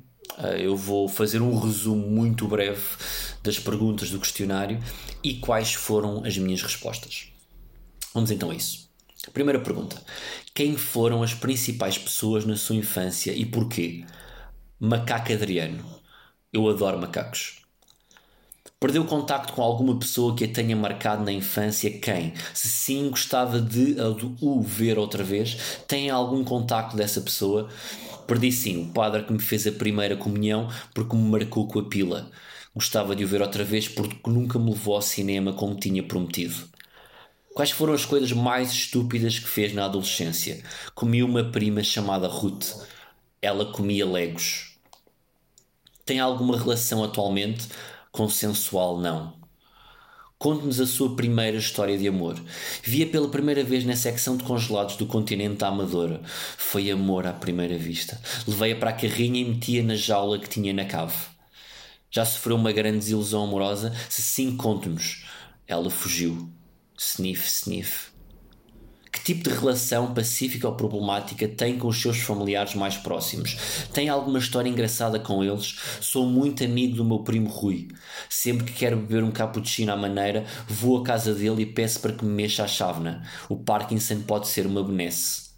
eu 0.59 0.75
vou 0.75 1.07
fazer 1.07 1.41
um 1.41 1.57
resumo 1.59 2.07
muito 2.07 2.47
breve 2.47 2.81
das 3.43 3.59
perguntas 3.59 4.09
do 4.09 4.19
questionário 4.19 4.79
e 5.23 5.35
quais 5.35 5.73
foram 5.73 6.23
as 6.25 6.37
minhas 6.37 6.61
respostas. 6.61 7.27
Vamos 8.13 8.31
então 8.31 8.51
a 8.51 8.55
isso. 8.55 8.89
Primeira 9.33 9.59
pergunta: 9.59 10.01
Quem 10.53 10.75
foram 10.75 11.21
as 11.21 11.33
principais 11.33 11.97
pessoas 11.97 12.45
na 12.45 12.57
sua 12.57 12.75
infância 12.75 13.31
e 13.31 13.45
porquê? 13.45 14.03
Macaco 14.79 15.31
Adriano. 15.31 15.85
Eu 16.51 16.67
adoro 16.67 16.99
macacos. 16.99 17.60
Perdeu 18.81 19.05
contacto 19.05 19.53
com 19.53 19.61
alguma 19.61 19.95
pessoa 19.95 20.35
que 20.35 20.43
a 20.43 20.47
tenha 20.47 20.75
marcado 20.75 21.23
na 21.23 21.31
infância? 21.31 21.99
Quem? 21.99 22.33
Se 22.51 22.67
sim, 22.67 23.11
gostava 23.11 23.61
de 23.61 23.95
o 24.41 24.59
ver 24.59 24.97
outra 24.97 25.23
vez? 25.23 25.83
Tem 25.87 26.09
algum 26.09 26.43
contacto 26.43 26.97
dessa 26.97 27.21
pessoa? 27.21 27.69
Perdi 28.25 28.51
sim 28.51 28.81
o 28.81 28.91
padre 28.91 29.21
que 29.21 29.31
me 29.31 29.37
fez 29.37 29.67
a 29.67 29.71
primeira 29.71 30.17
comunhão 30.17 30.67
porque 30.95 31.15
me 31.15 31.29
marcou 31.29 31.67
com 31.67 31.77
a 31.77 31.83
pila. 31.83 32.31
Gostava 32.73 33.15
de 33.15 33.23
o 33.23 33.27
ver 33.27 33.43
outra 33.43 33.63
vez 33.63 33.87
porque 33.87 34.17
nunca 34.27 34.57
me 34.57 34.71
levou 34.71 34.95
ao 34.95 35.01
cinema 35.03 35.53
como 35.53 35.75
tinha 35.75 36.01
prometido. 36.01 36.67
Quais 37.53 37.69
foram 37.69 37.93
as 37.93 38.03
coisas 38.03 38.31
mais 38.31 38.71
estúpidas 38.71 39.37
que 39.37 39.47
fez 39.47 39.75
na 39.75 39.85
adolescência? 39.85 40.63
Comi 40.95 41.21
uma 41.21 41.43
prima 41.43 41.83
chamada 41.83 42.27
Ruth. 42.27 42.71
Ela 43.39 43.71
comia 43.71 44.07
legos. 44.07 44.75
Tem 46.03 46.19
alguma 46.19 46.57
relação 46.57 47.03
atualmente? 47.03 47.67
Consensual, 48.11 48.99
não. 49.01 49.41
conte-nos 50.37 50.79
a 50.81 50.87
sua 50.87 51.15
primeira 51.15 51.57
história 51.57 51.97
de 51.97 52.07
amor. 52.07 52.35
Via 52.83 53.07
pela 53.07 53.29
primeira 53.29 53.63
vez 53.63 53.85
na 53.85 53.95
secção 53.95 54.35
de 54.37 54.43
congelados 54.43 54.95
do 54.95 55.05
continente 55.05 55.57
da 55.57 55.67
Amadora. 55.67 56.21
Foi 56.57 56.89
amor 56.89 57.27
à 57.27 57.33
primeira 57.33 57.77
vista. 57.77 58.19
Levei-a 58.47 58.75
para 58.75 58.89
a 58.89 58.93
carrinha 58.93 59.39
e 59.41 59.45
metia 59.45 59.83
na 59.83 59.95
jaula 59.95 60.39
que 60.39 60.49
tinha 60.49 60.73
na 60.73 60.85
cave. 60.85 61.15
Já 62.09 62.25
sofreu 62.25 62.55
uma 62.57 62.71
grande 62.73 62.99
desilusão 62.99 63.43
amorosa? 63.43 63.93
Se 64.09 64.21
sim, 64.21 64.57
conte-nos. 64.57 65.25
Ela 65.67 65.89
fugiu. 65.89 66.51
Sniff, 66.97 67.47
sniff. 67.47 68.10
Tipo 69.31 69.49
de 69.49 69.55
relação 69.55 70.13
pacífica 70.13 70.67
ou 70.67 70.75
problemática 70.75 71.47
tem 71.47 71.77
com 71.77 71.87
os 71.87 72.01
seus 72.01 72.17
familiares 72.17 72.75
mais 72.75 72.97
próximos? 72.97 73.55
Tem 73.93 74.09
alguma 74.09 74.39
história 74.39 74.67
engraçada 74.67 75.17
com 75.17 75.41
eles? 75.41 75.79
Sou 76.01 76.25
muito 76.25 76.65
amigo 76.65 76.97
do 76.97 77.05
meu 77.05 77.19
primo 77.19 77.47
Rui. 77.47 77.87
Sempre 78.27 78.65
que 78.65 78.73
quero 78.73 78.97
beber 78.97 79.23
um 79.23 79.31
cappuccino 79.31 79.93
à 79.93 79.95
maneira, 79.95 80.45
vou 80.67 80.97
à 80.97 81.03
casa 81.05 81.33
dele 81.33 81.61
e 81.61 81.65
peço 81.65 82.01
para 82.01 82.11
que 82.11 82.25
me 82.25 82.33
mexa 82.33 82.65
a 82.65 82.67
chávena. 82.67 83.25
O 83.47 83.55
Parkinson 83.55 84.19
pode 84.23 84.49
ser 84.49 84.67
uma 84.67 84.83
benesse. 84.83 85.51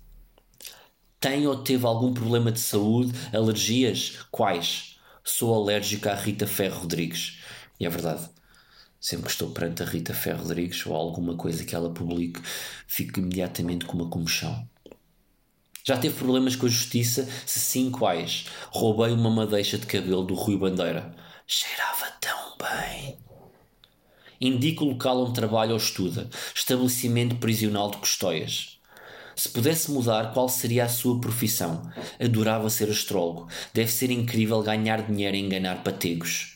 Tem 1.20 1.48
ou 1.48 1.58
teve 1.58 1.88
algum 1.88 2.14
problema 2.14 2.52
de 2.52 2.60
saúde? 2.60 3.12
Alergias? 3.34 4.20
Quais? 4.30 4.98
Sou 5.24 5.52
alérgico 5.52 6.10
à 6.10 6.14
Rita 6.14 6.46
Ferro 6.46 6.82
Rodrigues. 6.82 7.40
E 7.80 7.88
é 7.88 7.90
verdade. 7.90 8.30
Sempre 9.04 9.26
que 9.26 9.32
estou 9.32 9.50
perante 9.50 9.84
a 9.84 9.86
Rita 9.86 10.14
Ferro 10.14 10.44
Rodrigues 10.44 10.86
ou 10.86 10.96
alguma 10.96 11.36
coisa 11.36 11.66
que 11.66 11.76
ela 11.76 11.94
publique, 11.94 12.40
fico 12.88 13.20
imediatamente 13.20 13.84
com 13.84 13.98
uma 13.98 14.10
comoção. 14.10 14.66
Já 15.84 15.98
teve 15.98 16.16
problemas 16.16 16.56
com 16.56 16.68
a 16.68 16.70
justiça? 16.70 17.28
Se 17.46 17.60
sim, 17.60 17.92
quais? 17.92 18.46
Roubei 18.72 19.12
uma 19.12 19.30
madeixa 19.30 19.78
de 19.78 19.86
cabelo 19.86 20.24
do 20.24 20.34
Rui 20.34 20.56
Bandeira. 20.56 21.14
Cheirava 21.46 22.14
tão 22.22 22.56
bem. 22.58 23.18
Indica 24.40 24.86
o 24.86 24.88
local 24.92 25.26
onde 25.26 25.34
trabalha 25.34 25.72
ou 25.72 25.78
estuda. 25.78 26.30
Estabelecimento 26.56 27.36
prisional 27.36 27.92
de 27.92 27.98
Custóias. 27.98 28.80
Se 29.36 29.50
pudesse 29.50 29.92
mudar, 29.92 30.32
qual 30.34 30.48
seria 30.48 30.86
a 30.86 30.90
sua 30.90 31.20
profissão? 31.20 31.92
Adorava 32.22 32.70
ser 32.70 32.90
astrólogo. 32.90 33.50
Deve 33.74 33.92
ser 33.92 34.12
incrível 34.12 34.64
ganhar 34.64 35.02
dinheiro 35.06 35.36
e 35.36 35.42
enganar 35.42 35.84
pategos. 35.84 36.53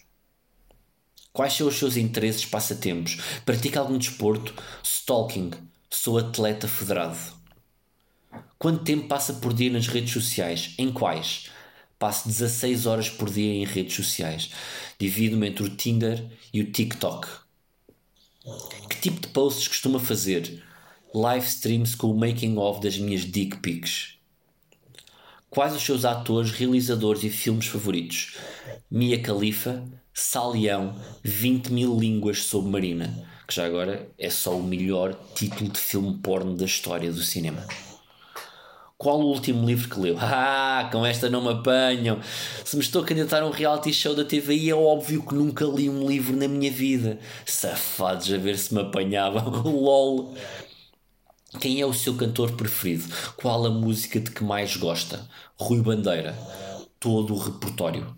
Quais 1.37 1.53
são 1.53 1.67
os 1.67 1.75
seus 1.75 1.97
interesses, 1.97 2.47
passatempos? 2.47 3.19
Pratica 3.45 3.79
algum 3.79 3.99
desporto? 3.99 4.55
Stalking. 4.83 5.51
Sou 5.87 6.17
atleta 6.17 6.67
federado. 6.67 7.15
Quanto 8.57 8.83
tempo 8.83 9.07
passa 9.07 9.33
por 9.33 9.53
dia 9.53 9.69
nas 9.69 9.85
redes 9.85 10.11
sociais? 10.11 10.73
Em 10.79 10.91
quais? 10.91 11.51
Passo 11.99 12.27
16 12.27 12.87
horas 12.87 13.11
por 13.11 13.29
dia 13.29 13.53
em 13.53 13.65
redes 13.65 13.95
sociais. 13.95 14.49
Divido-me 14.97 15.49
entre 15.49 15.63
o 15.63 15.69
Tinder 15.69 16.25
e 16.51 16.59
o 16.59 16.71
TikTok. 16.71 17.27
Que 18.89 18.99
tipo 18.99 19.21
de 19.21 19.27
posts 19.27 19.67
costuma 19.67 19.99
fazer? 19.99 20.63
Live 21.13 21.45
streams 21.45 21.93
com 21.93 22.09
o 22.09 22.17
making 22.17 22.57
of 22.57 22.81
das 22.81 22.97
minhas 22.97 23.21
dick 23.21 23.57
pics. 23.57 24.15
Quais 25.51 25.75
os 25.75 25.83
seus 25.83 26.03
atores, 26.03 26.49
realizadores 26.49 27.23
e 27.23 27.29
filmes 27.29 27.67
favoritos? 27.67 28.37
Mia 28.89 29.21
Khalifa, 29.21 29.85
Salião, 30.19 30.95
20 31.21 31.71
mil 31.71 31.95
línguas 31.95 32.41
submarina, 32.41 33.23
que 33.47 33.53
já 33.53 33.67
agora 33.67 34.09
é 34.17 34.31
só 34.31 34.57
o 34.57 34.63
melhor 34.63 35.13
título 35.35 35.69
de 35.69 35.79
filme 35.79 36.17
porno 36.17 36.57
da 36.57 36.65
história 36.65 37.11
do 37.11 37.21
cinema. 37.21 37.63
Qual 38.97 39.21
o 39.21 39.27
último 39.27 39.63
livro 39.63 39.87
que 39.87 39.99
leu? 39.99 40.17
Ah, 40.19 40.89
com 40.91 41.05
esta 41.05 41.29
não 41.29 41.43
me 41.43 41.51
apanham. 41.51 42.19
Se 42.65 42.75
me 42.75 42.81
estou 42.81 43.03
a 43.03 43.05
candidatar 43.05 43.43
a 43.43 43.45
um 43.45 43.51
reality 43.51 43.93
show 43.93 44.15
da 44.15 44.25
TVI, 44.25 44.71
é 44.71 44.75
óbvio 44.75 45.23
que 45.23 45.35
nunca 45.35 45.65
li 45.65 45.87
um 45.87 46.07
livro 46.07 46.35
na 46.35 46.47
minha 46.47 46.71
vida. 46.71 47.19
Safados 47.45 48.33
a 48.33 48.37
ver 48.37 48.57
se 48.57 48.73
me 48.73 48.81
apanhavam. 48.81 49.61
LOL. 49.69 50.33
Quem 51.61 51.79
é 51.79 51.85
o 51.85 51.93
seu 51.93 52.15
cantor 52.15 52.53
preferido? 52.53 53.05
Qual 53.35 53.67
a 53.67 53.69
música 53.69 54.19
de 54.19 54.31
que 54.31 54.43
mais 54.43 54.75
gosta? 54.77 55.29
Rui 55.59 55.79
Bandeira. 55.79 56.35
Todo 56.99 57.35
o 57.35 57.37
repertório. 57.37 58.17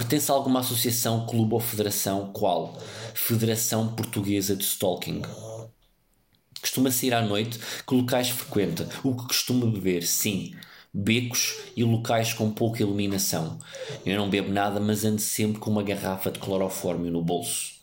Pertence 0.00 0.32
a 0.32 0.34
alguma 0.34 0.60
associação, 0.60 1.26
clube 1.26 1.52
ou 1.52 1.60
federação? 1.60 2.32
Qual? 2.32 2.74
Federação 3.12 3.94
Portuguesa 3.94 4.56
de 4.56 4.64
Stalking. 4.64 5.20
Costuma 6.58 6.90
sair 6.90 7.12
à 7.12 7.20
noite? 7.20 7.60
Que 7.86 7.94
locais 7.94 8.30
frequenta? 8.30 8.88
O 9.04 9.14
que 9.14 9.26
costuma 9.26 9.66
beber? 9.66 10.02
Sim. 10.06 10.54
Becos 10.92 11.54
e 11.76 11.84
locais 11.84 12.32
com 12.32 12.50
pouca 12.50 12.80
iluminação. 12.80 13.58
Eu 14.06 14.16
não 14.16 14.30
bebo 14.30 14.50
nada, 14.50 14.80
mas 14.80 15.04
ando 15.04 15.20
sempre 15.20 15.60
com 15.60 15.70
uma 15.70 15.82
garrafa 15.82 16.30
de 16.30 16.38
clorofórmio 16.38 17.12
no 17.12 17.22
bolso. 17.22 17.74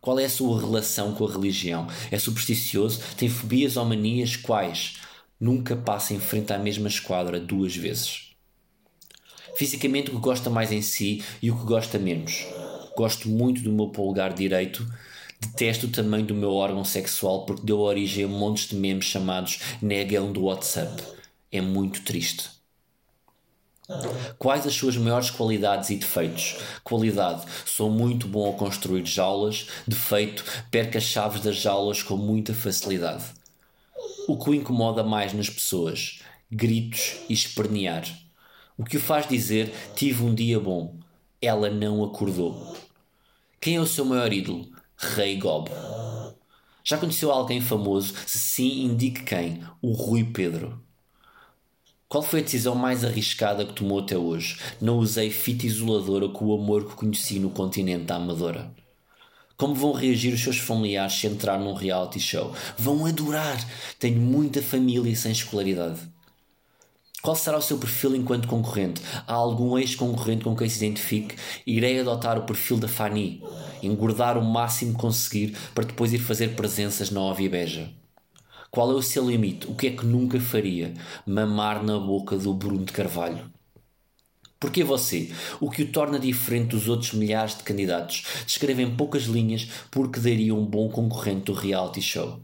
Qual 0.00 0.18
é 0.18 0.24
a 0.24 0.28
sua 0.28 0.60
relação 0.60 1.14
com 1.14 1.24
a 1.28 1.32
religião? 1.32 1.86
É 2.10 2.18
supersticioso? 2.18 3.00
Tem 3.16 3.28
fobias 3.28 3.76
ou 3.76 3.84
manias? 3.84 4.34
Quais? 4.34 4.96
Nunca 5.38 5.76
passa 5.76 6.12
em 6.12 6.18
frente 6.18 6.52
à 6.52 6.58
mesma 6.58 6.88
esquadra 6.88 7.38
duas 7.38 7.76
vezes. 7.76 8.29
Fisicamente, 9.54 10.10
o 10.10 10.14
que 10.14 10.20
gosta 10.20 10.48
mais 10.48 10.72
em 10.72 10.82
si 10.82 11.22
e 11.42 11.50
o 11.50 11.56
que 11.56 11.64
gosta 11.64 11.98
menos. 11.98 12.46
Gosto 12.96 13.28
muito 13.28 13.62
do 13.62 13.72
meu 13.72 13.88
polegar 13.88 14.32
direito. 14.32 14.86
Detesto 15.40 15.86
o 15.86 15.90
tamanho 15.90 16.26
do 16.26 16.34
meu 16.34 16.52
órgão 16.52 16.84
sexual 16.84 17.46
porque 17.46 17.64
deu 17.64 17.80
origem 17.80 18.24
a 18.24 18.28
montes 18.28 18.68
de 18.68 18.76
memes 18.76 19.06
chamados 19.06 19.60
negão 19.80 20.32
do 20.32 20.42
WhatsApp. 20.42 21.02
É 21.50 21.60
muito 21.60 22.02
triste. 22.02 22.60
Quais 24.38 24.66
as 24.66 24.74
suas 24.74 24.96
maiores 24.96 25.30
qualidades 25.30 25.90
e 25.90 25.96
defeitos? 25.96 26.56
Qualidade: 26.84 27.44
sou 27.64 27.90
muito 27.90 28.28
bom 28.28 28.50
a 28.50 28.56
construir 28.56 29.04
jaulas. 29.04 29.66
Defeito: 29.86 30.44
perco 30.70 30.98
as 30.98 31.04
chaves 31.04 31.40
das 31.40 31.56
jaulas 31.56 32.02
com 32.02 32.16
muita 32.16 32.54
facilidade. 32.54 33.24
O 34.28 34.38
que 34.38 34.50
o 34.50 34.54
incomoda 34.54 35.02
mais 35.02 35.32
nas 35.32 35.50
pessoas? 35.50 36.20
Gritos 36.50 37.16
e 37.28 37.32
espernear. 37.32 38.04
O 38.80 38.84
que 38.84 38.96
o 38.96 39.00
faz 39.00 39.28
dizer: 39.28 39.70
Tive 39.94 40.24
um 40.24 40.34
dia 40.34 40.58
bom. 40.58 40.94
Ela 41.38 41.68
não 41.68 42.02
acordou. 42.02 42.74
Quem 43.60 43.76
é 43.76 43.80
o 43.80 43.86
seu 43.86 44.06
maior 44.06 44.32
ídolo? 44.32 44.70
Rei 44.96 45.36
Gob. 45.36 45.70
Já 46.82 46.96
conheceu 46.96 47.30
alguém 47.30 47.60
famoso? 47.60 48.14
Se 48.26 48.38
sim, 48.38 48.84
indique 48.84 49.22
quem. 49.22 49.62
O 49.82 49.92
Rui 49.92 50.24
Pedro. 50.24 50.82
Qual 52.08 52.22
foi 52.22 52.40
a 52.40 52.42
decisão 52.42 52.74
mais 52.74 53.04
arriscada 53.04 53.66
que 53.66 53.74
tomou 53.74 53.98
até 53.98 54.16
hoje? 54.16 54.58
Não 54.80 54.96
usei 54.96 55.28
fita 55.28 55.66
isoladora 55.66 56.30
com 56.30 56.46
o 56.46 56.54
amor 56.54 56.88
que 56.88 56.94
conheci 56.96 57.38
no 57.38 57.50
continente 57.50 58.04
da 58.04 58.16
Amadora. 58.16 58.74
Como 59.58 59.74
vão 59.74 59.92
reagir 59.92 60.32
os 60.32 60.40
seus 60.42 60.56
familiares 60.56 61.12
se 61.12 61.26
entrar 61.26 61.60
num 61.60 61.74
reality 61.74 62.18
show? 62.18 62.54
Vão 62.78 63.04
adorar! 63.04 63.62
Tenho 63.98 64.22
muita 64.22 64.62
família 64.62 65.14
sem 65.14 65.32
escolaridade. 65.32 66.00
Qual 67.22 67.36
será 67.36 67.58
o 67.58 67.62
seu 67.62 67.76
perfil 67.76 68.16
enquanto 68.16 68.48
concorrente? 68.48 69.02
Há 69.26 69.34
algum 69.34 69.76
ex-concorrente 69.78 70.42
com 70.42 70.56
quem 70.56 70.68
se 70.68 70.82
identifique? 70.82 71.36
Irei 71.66 72.00
adotar 72.00 72.38
o 72.38 72.44
perfil 72.44 72.78
da 72.78 72.88
Fanny, 72.88 73.42
engordar 73.82 74.38
o 74.38 74.44
máximo 74.44 74.94
que 74.94 75.00
conseguir 75.00 75.54
para 75.74 75.84
depois 75.84 76.14
ir 76.14 76.18
fazer 76.18 76.56
presenças 76.56 77.10
na 77.10 77.20
Óbvia 77.20 77.50
Beja. 77.50 77.90
Qual 78.70 78.90
é 78.90 78.94
o 78.94 79.02
seu 79.02 79.28
limite? 79.28 79.66
O 79.66 79.74
que 79.74 79.88
é 79.88 79.90
que 79.90 80.06
nunca 80.06 80.40
faria? 80.40 80.94
Mamar 81.26 81.82
na 81.84 81.98
boca 81.98 82.38
do 82.38 82.54
Bruno 82.54 82.86
de 82.86 82.92
Carvalho. 82.92 83.50
Porquê 84.58 84.82
você? 84.82 85.30
O 85.60 85.70
que 85.70 85.82
o 85.82 85.92
torna 85.92 86.18
diferente 86.18 86.68
dos 86.68 86.88
outros 86.88 87.12
milhares 87.12 87.56
de 87.56 87.64
candidatos? 87.64 88.24
Descreve 88.46 88.82
em 88.82 88.94
poucas 88.94 89.24
linhas 89.24 89.68
porque 89.90 90.20
daria 90.20 90.54
um 90.54 90.64
bom 90.64 90.88
concorrente 90.88 91.46
do 91.46 91.52
reality 91.52 92.00
show. 92.00 92.40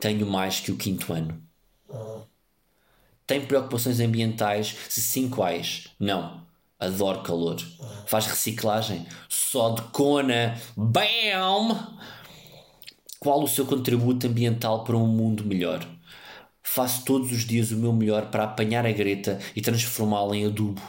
Tenho 0.00 0.26
mais 0.26 0.58
que 0.58 0.72
o 0.72 0.76
quinto 0.76 1.12
ano. 1.12 1.40
Tem 3.30 3.40
preocupações 3.40 4.00
ambientais? 4.00 4.74
Se 4.88 5.00
sim, 5.00 5.30
quais? 5.30 5.86
Não. 6.00 6.44
Adoro 6.80 7.22
calor. 7.22 7.60
Faz 8.04 8.26
reciclagem? 8.26 9.06
Só 9.28 9.70
de 9.70 9.82
cona. 9.82 10.60
BAM! 10.76 11.96
Qual 13.20 13.40
o 13.40 13.46
seu 13.46 13.64
contributo 13.64 14.26
ambiental 14.26 14.82
para 14.82 14.96
um 14.96 15.06
mundo 15.06 15.44
melhor? 15.44 15.86
Faço 16.60 17.04
todos 17.04 17.30
os 17.30 17.44
dias 17.44 17.70
o 17.70 17.76
meu 17.76 17.92
melhor 17.92 18.32
para 18.32 18.42
apanhar 18.42 18.84
a 18.84 18.90
greta 18.90 19.38
e 19.54 19.60
transformá-la 19.60 20.36
em 20.36 20.46
adubo. 20.46 20.82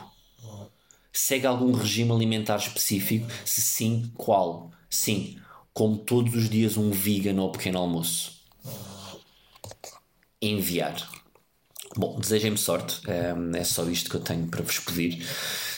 Segue 1.13 1.45
algum 1.45 1.71
regime 1.71 2.11
alimentar 2.11 2.57
específico? 2.57 3.27
Se 3.45 3.61
sim, 3.61 4.11
qual? 4.17 4.71
Sim, 4.89 5.37
como 5.75 5.95
todos 5.95 6.33
os 6.33 6.49
dias 6.49 6.75
um 6.75 6.89
vegan 6.89 7.39
ao 7.39 7.51
pequeno 7.51 7.77
almoço. 7.77 8.41
Enviar. 10.41 11.20
Bom, 11.95 12.17
desejem-me 12.19 12.57
sorte, 12.57 13.01
é 13.53 13.63
só 13.63 13.83
isto 13.89 14.09
que 14.09 14.15
eu 14.15 14.21
tenho 14.21 14.47
para 14.47 14.63
vos 14.63 14.79
pedir. 14.79 15.25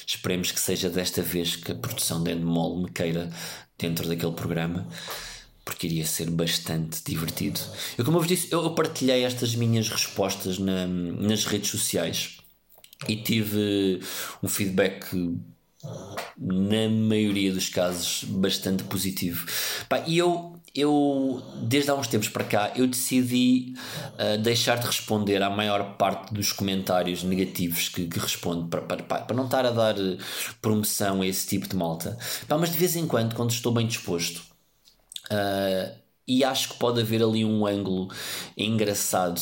Esperemos 0.06 0.52
que 0.52 0.60
seja 0.60 0.90
desta 0.90 1.24
vez 1.24 1.56
que 1.56 1.72
a 1.72 1.76
produção 1.76 2.24
de 2.24 2.32
Endemol 2.32 2.84
me 2.84 2.92
queira 2.92 3.32
dentro 3.80 4.08
daquele 4.08 4.34
programa, 4.34 4.88
porque 5.66 5.88
iria 5.88 6.06
ser 6.06 6.30
bastante 6.30 7.02
divertido. 7.04 7.60
Eu, 7.98 8.06
como 8.06 8.18
eu 8.18 8.22
vos 8.22 8.28
disse, 8.28 8.52
eu 8.52 8.70
partilhei 8.76 9.24
estas 9.24 9.56
minhas 9.56 9.90
respostas 9.90 10.60
na, 10.60 10.86
nas 10.86 11.46
redes 11.46 11.72
sociais 11.72 12.38
e 13.08 13.16
tive 13.16 14.00
um 14.44 14.48
feedback 14.48 15.08
na 16.38 16.90
maioria 16.90 17.52
dos 17.52 17.70
casos 17.70 18.24
bastante 18.26 18.84
positivo. 18.84 19.48
Pá, 19.90 20.04
e 20.06 20.18
eu 20.18 20.53
eu, 20.76 21.42
desde 21.62 21.92
há 21.92 21.96
uns 21.96 22.08
tempos 22.08 22.30
para 22.30 22.44
cá, 22.44 22.72
eu 22.76 22.88
decidi 22.88 23.76
uh, 24.14 24.42
deixar 24.42 24.78
de 24.80 24.88
responder 24.88 25.42
à 25.44 25.50
maior 25.50 25.96
parte 25.98 26.34
dos 26.34 26.52
comentários 26.52 27.24
negativos 27.24 27.90
que, 27.90 28.08
que 28.08 28.20
respondo, 28.20 28.68
para, 28.68 28.82
para, 28.82 29.04
para 29.04 29.36
não 29.36 29.46
estar 29.46 29.66
a 29.66 29.72
dar 29.72 29.96
eh, 30.00 30.18
promoção 30.62 31.22
a 31.22 31.28
esse 31.28 31.46
tipo 31.48 31.68
de 31.68 31.76
malta. 31.76 32.18
Pá, 32.48 32.58
mas 32.58 32.72
de 32.72 32.78
vez 32.78 32.96
em 32.96 33.06
quando, 33.06 33.36
quando 33.36 33.52
estou 33.52 33.72
bem 33.72 33.86
disposto, 33.86 34.42
uh, 35.32 36.03
e 36.28 36.44
acho 36.44 36.70
que 36.70 36.76
pode 36.76 37.02
haver 37.02 37.22
ali 37.22 37.44
um 37.44 37.66
ângulo 37.66 38.08
engraçado 38.58 39.42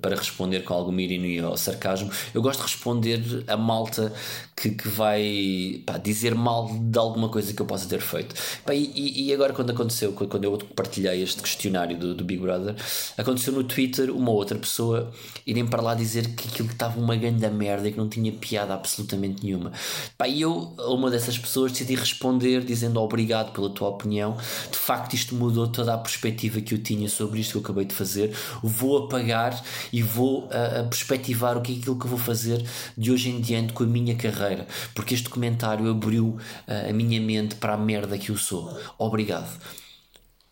para 0.00 0.16
responder 0.16 0.60
com 0.60 0.72
alguma 0.72 1.02
ironia 1.02 1.46
ou 1.48 1.56
sarcasmo. 1.56 2.10
Eu 2.32 2.40
gosto 2.40 2.60
de 2.60 2.66
responder 2.66 3.44
a 3.46 3.56
malta 3.56 4.12
que, 4.56 4.70
que 4.70 4.88
vai 4.88 5.82
pá, 5.84 5.98
dizer 5.98 6.34
mal 6.34 6.68
de 6.72 6.98
alguma 6.98 7.28
coisa 7.28 7.52
que 7.52 7.60
eu 7.60 7.66
possa 7.66 7.86
ter 7.86 8.00
feito. 8.00 8.34
Pá, 8.64 8.74
e, 8.74 9.26
e, 9.26 9.32
agora, 9.34 9.52
quando 9.52 9.70
aconteceu, 9.70 10.12
quando 10.12 10.44
eu 10.44 10.56
partilhei 10.74 11.22
este 11.22 11.42
questionário 11.42 11.98
do, 11.98 12.14
do, 12.14 12.24
Big 12.24 12.40
Brother, 12.40 12.74
aconteceu 13.18 13.52
no 13.52 13.64
Twitter 13.64 14.10
uma 14.10 14.30
outra 14.30 14.58
pessoa 14.58 15.12
irem 15.46 15.66
para 15.66 15.82
lá 15.82 15.94
dizer 15.94 16.34
que 16.34 16.48
aquilo 16.48 16.70
estava 16.70 16.98
uma 16.98 17.16
grande 17.16 17.44
merda 17.50 17.88
e 17.88 17.92
que 17.92 17.98
não 17.98 18.08
tinha 18.08 18.32
piada 18.32 18.72
absolutamente 18.72 19.44
nenhuma. 19.44 19.72
Pá, 20.16 20.26
e 20.26 20.40
eu, 20.40 20.74
uma 20.78 21.10
dessas 21.10 21.36
pessoas, 21.36 21.72
decidi 21.72 21.94
responder 21.94 22.64
dizendo 22.64 23.00
obrigado 23.00 23.52
pela 23.52 23.68
tua 23.68 23.88
opinião. 23.88 24.36
De 24.70 24.78
facto, 24.78 25.14
isto 25.14 25.34
mudou 25.34 25.68
toda 25.68 25.92
a 25.92 25.98
perspectiva 26.14 26.60
que 26.60 26.74
eu 26.74 26.82
tinha 26.82 27.08
sobre 27.08 27.40
isto 27.40 27.52
que 27.52 27.56
eu 27.58 27.62
acabei 27.62 27.84
de 27.84 27.94
fazer, 27.94 28.34
vou 28.62 29.04
apagar 29.04 29.62
e 29.92 30.02
vou 30.02 30.46
uh, 30.46 30.88
perspectivar 30.88 31.56
o 31.56 31.62
que 31.62 31.74
é 31.74 31.76
aquilo 31.78 31.98
que 31.98 32.06
eu 32.06 32.10
vou 32.10 32.18
fazer 32.18 32.64
de 32.96 33.10
hoje 33.10 33.30
em 33.30 33.40
diante 33.40 33.72
com 33.72 33.84
a 33.84 33.86
minha 33.86 34.14
carreira, 34.14 34.66
porque 34.94 35.14
este 35.14 35.28
comentário 35.28 35.90
abriu 35.90 36.28
uh, 36.28 36.90
a 36.90 36.92
minha 36.92 37.20
mente 37.20 37.56
para 37.56 37.74
a 37.74 37.78
merda 37.78 38.18
que 38.18 38.30
eu 38.30 38.36
sou. 38.36 38.78
Obrigado. 38.98 39.60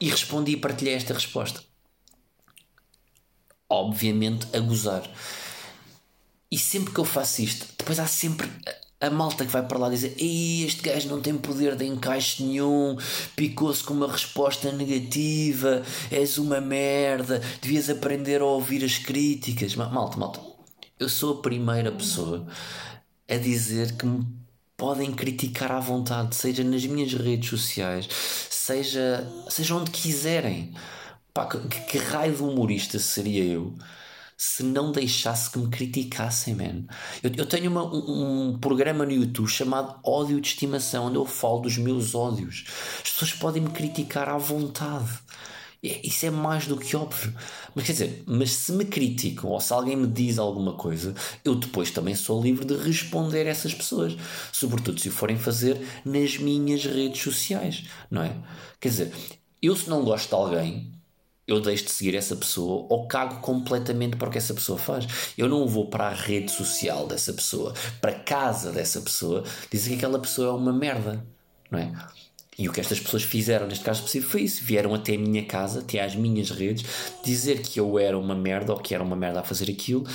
E 0.01 0.11
respondi 0.11 0.53
e 0.53 0.57
partilhei 0.57 0.95
esta 0.95 1.15
resposta. 1.15 1.63
Obviamente 3.69 4.47
a 4.53 4.59
gozar. 4.59 5.09
E 6.51 6.59
sempre 6.59 6.93
que 6.93 7.01
eu 7.01 7.05
faço 7.05 7.41
isto, 7.41 7.67
depois 7.79 7.99
há 7.99 8.07
sempre 8.07 8.51
a 9.03 9.11
malta 9.11 9.45
que 9.45 9.51
vai 9.51 9.67
para 9.67 9.79
lá 9.79 9.91
dizer 9.91 10.15
este 10.17 10.81
gajo 10.81 11.09
não 11.09 11.21
tem 11.21 11.37
poder 11.37 11.75
de 11.75 11.85
encaixe 11.85 12.45
nenhum, 12.45 12.97
picou-se 13.35 13.83
com 13.83 13.95
uma 13.95 14.11
resposta 14.11 14.71
negativa, 14.71 15.83
és 16.09 16.39
uma 16.39 16.61
merda, 16.61 17.43
devias 17.61 17.91
aprender 17.91 18.41
a 18.41 18.45
ouvir 18.45 18.85
as 18.85 18.99
críticas. 18.99 19.75
Malta, 19.75 20.17
malta, 20.17 20.41
eu 21.01 21.09
sou 21.09 21.39
a 21.39 21.43
primeira 21.43 21.91
pessoa 21.91 22.47
a 23.29 23.37
dizer 23.37 23.97
que 23.97 24.07
me 24.07 24.25
podem 24.77 25.11
criticar 25.13 25.73
à 25.73 25.81
vontade, 25.81 26.37
seja 26.37 26.63
nas 26.63 26.87
minhas 26.87 27.13
redes 27.13 27.51
sociais, 27.51 28.09
seja, 28.51 29.29
seja 29.49 29.75
onde 29.75 29.91
quiserem. 29.91 30.73
Pá, 31.35 31.47
que, 31.47 31.59
que 31.59 31.99
raio 31.99 32.37
de 32.37 32.43
humorista 32.43 33.01
seria 33.01 33.43
eu? 33.43 33.75
Se 34.37 34.63
não 34.63 34.93
deixasse 34.93 35.51
que 35.51 35.59
me 35.59 35.69
criticassem, 35.69 36.55
man. 36.55 36.85
Eu, 37.23 37.31
eu 37.37 37.47
tenho 37.47 37.71
uma, 37.71 37.85
um, 37.85 38.51
um, 38.51 38.59
programa 38.59 39.05
no 39.05 39.13
YouTube 39.13 39.49
chamado 39.49 39.99
Ódio 40.05 40.41
de 40.41 40.49
Estimação, 40.49 41.07
onde 41.07 41.17
eu 41.17 41.25
falo 41.25 41.61
dos 41.61 41.79
meus 41.79 42.15
ódios. 42.15 42.65
As 43.03 43.11
pessoas 43.11 43.33
podem 43.33 43.63
me 43.63 43.71
criticar 43.71 44.29
à 44.29 44.37
vontade. 44.37 45.11
Isso 45.83 46.27
é 46.27 46.31
mais 46.31 46.69
do 46.69 46.77
que 46.77 46.95
óbvio. 46.95 47.35
Mas 47.75 47.87
quer 47.87 47.93
dizer, 47.93 48.23
mas 48.25 48.51
se 48.53 48.71
me 48.71 48.85
criticam 48.85 49.51
ou 49.51 49.61
se 49.61 49.73
alguém 49.73 49.97
me 49.97 50.07
diz 50.07 50.39
alguma 50.39 50.75
coisa, 50.75 51.13
eu 51.45 51.57
depois 51.57 51.91
também 51.91 52.15
sou 52.15 52.41
livre 52.41 52.65
de 52.65 52.77
responder 52.77 53.49
a 53.49 53.51
essas 53.51 53.75
pessoas. 53.75 54.17
Sobretudo 54.53 55.01
se 55.01 55.09
o 55.09 55.13
forem 55.13 55.37
fazer 55.37 55.81
nas 56.05 56.39
minhas 56.39 56.85
redes 56.85 57.21
sociais, 57.21 57.85
não 58.09 58.23
é? 58.23 58.33
Quer 58.81 58.89
dizer, 58.91 59.13
eu 59.61 59.75
se 59.75 59.91
não 59.91 60.05
gosto 60.05 60.29
de 60.29 60.35
alguém, 60.35 60.93
eu 61.47 61.61
deixo 61.61 61.85
de 61.85 61.91
seguir 61.91 62.15
essa 62.15 62.37
pessoa 62.37 62.87
ou 62.89 63.07
cago 63.07 63.41
completamente 63.41 64.17
para 64.17 64.29
o 64.29 64.33
que 64.33 64.39
essa 64.39 64.55
pessoa 64.55 64.79
faz. 64.79 65.07
Eu 65.37 65.49
não 65.49 65.67
vou 65.67 65.89
para 65.89 66.09
a 66.09 66.15
rede 66.15 66.51
social 66.51 67.07
dessa 67.07 67.33
pessoa, 67.33 67.75
para 68.01 68.13
a 68.13 68.19
casa 68.19 68.71
dessa 68.71 69.01
pessoa, 69.01 69.45
dizer 69.71 69.91
que 69.91 69.97
aquela 69.97 70.19
pessoa 70.19 70.49
é 70.49 70.53
uma 70.53 70.73
merda, 70.73 71.25
não 71.71 71.79
é? 71.79 71.93
E 72.59 72.69
o 72.69 72.73
que 72.73 72.81
estas 72.81 73.01
pessoas 73.01 73.23
fizeram 73.23 73.67
neste 73.67 73.85
caso 73.85 74.01
específico 74.01 74.33
foi 74.33 74.43
isso: 74.43 74.63
vieram 74.63 74.95
até 74.95 75.15
a 75.15 75.19
minha 75.19 75.45
casa, 75.45 75.81
até 75.81 76.01
às 76.01 76.15
minhas 76.15 76.51
redes, 76.51 76.85
dizer 77.25 77.63
que 77.63 77.81
eu 77.81 77.99
era 77.99 78.17
uma 78.19 78.35
merda 78.35 78.73
ou 78.73 78.79
que 78.79 78.95
era 78.95 79.03
uma 79.03 79.17
merda 79.17 79.41
a 79.41 79.45
fazer 79.45 79.71
aquilo, 79.71 80.07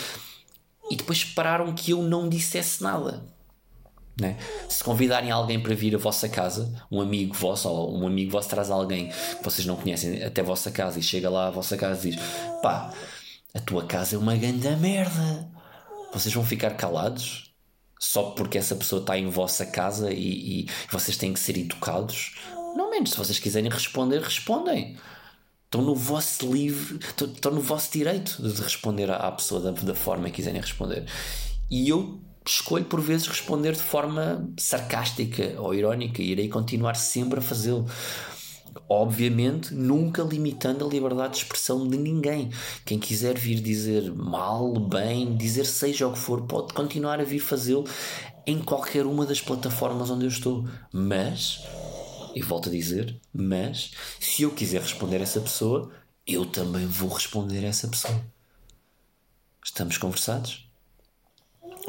e 0.89 0.95
depois 0.95 1.19
esperaram 1.19 1.73
que 1.73 1.91
eu 1.91 2.01
não 2.03 2.29
dissesse 2.29 2.81
nada. 2.81 3.25
Né? 4.19 4.35
Se 4.67 4.83
convidarem 4.83 5.29
alguém 5.29 5.59
para 5.59 5.75
vir 5.75 5.93
à 5.93 5.97
vossa 5.97 6.27
casa, 6.27 6.73
um 6.91 6.99
amigo 6.99 7.35
vosso 7.35 7.69
ou 7.69 7.95
um 7.95 8.07
amigo 8.07 8.31
vosso 8.31 8.49
traz 8.49 8.71
alguém 8.71 9.09
que 9.09 9.43
vocês 9.43 9.65
não 9.67 9.75
conhecem 9.75 10.23
até 10.23 10.41
a 10.41 10.43
vossa 10.43 10.71
casa 10.71 10.97
e 10.97 11.03
chega 11.03 11.29
lá 11.29 11.47
à 11.47 11.51
vossa 11.51 11.77
casa 11.77 12.07
e 12.07 12.11
diz: 12.11 12.21
pá, 12.61 12.91
a 13.53 13.59
tua 13.59 13.85
casa 13.85 14.15
é 14.15 14.19
uma 14.19 14.35
grande 14.35 14.69
merda. 14.77 15.47
Vocês 16.11 16.33
vão 16.33 16.43
ficar 16.43 16.71
calados 16.71 17.53
só 17.99 18.31
porque 18.31 18.57
essa 18.57 18.75
pessoa 18.75 19.01
está 19.01 19.17
em 19.17 19.29
vossa 19.29 19.65
casa 19.65 20.11
e, 20.11 20.61
e 20.61 20.69
vocês 20.91 21.17
têm 21.17 21.33
que 21.33 21.39
ser 21.39 21.57
educados? 21.57 22.37
Não 22.75 22.89
menos, 22.89 23.11
se 23.11 23.17
vocês 23.17 23.37
quiserem 23.37 23.69
responder, 23.69 24.21
respondem. 24.21 24.97
Estão 25.65 25.81
no 25.81 25.93
vosso 25.93 26.51
livre, 26.51 26.97
estão 26.97 27.51
no 27.51 27.61
vosso 27.61 27.91
direito 27.91 28.41
de 28.41 28.61
responder 28.61 29.11
à 29.11 29.31
pessoa 29.31 29.59
da, 29.59 29.71
da 29.71 29.93
forma 29.93 30.29
que 30.29 30.37
quiserem 30.37 30.61
responder. 30.61 31.05
E 31.69 31.89
eu 31.89 32.21
escolho 32.51 32.85
por 32.85 33.01
vezes 33.01 33.27
responder 33.27 33.73
de 33.73 33.81
forma 33.81 34.49
sarcástica 34.57 35.55
ou 35.59 35.73
irónica 35.73 36.21
e 36.21 36.31
irei 36.31 36.49
continuar 36.49 36.95
sempre 36.95 37.39
a 37.39 37.41
fazê-lo. 37.41 37.85
Obviamente, 38.89 39.73
nunca 39.73 40.21
limitando 40.21 40.85
a 40.85 40.89
liberdade 40.89 41.33
de 41.33 41.39
expressão 41.39 41.87
de 41.87 41.97
ninguém. 41.97 42.51
Quem 42.85 42.99
quiser 42.99 43.37
vir 43.37 43.59
dizer 43.59 44.13
mal, 44.13 44.73
bem, 44.79 45.35
dizer 45.35 45.65
seja 45.65 46.07
o 46.07 46.13
que 46.13 46.19
for, 46.19 46.43
pode 46.43 46.73
continuar 46.73 47.19
a 47.19 47.23
vir 47.23 47.39
fazê-lo 47.39 47.85
em 48.45 48.59
qualquer 48.59 49.05
uma 49.05 49.25
das 49.25 49.41
plataformas 49.41 50.09
onde 50.09 50.25
eu 50.25 50.29
estou. 50.29 50.65
Mas, 50.93 51.63
e 52.33 52.41
volto 52.41 52.69
a 52.69 52.71
dizer, 52.71 53.19
mas, 53.33 53.91
se 54.19 54.43
eu 54.43 54.51
quiser 54.51 54.81
responder 54.81 55.17
a 55.17 55.23
essa 55.23 55.41
pessoa, 55.41 55.91
eu 56.25 56.45
também 56.45 56.85
vou 56.85 57.09
responder 57.09 57.65
a 57.65 57.69
essa 57.69 57.87
pessoa. 57.87 58.21
Estamos 59.63 59.97
conversados? 59.97 60.66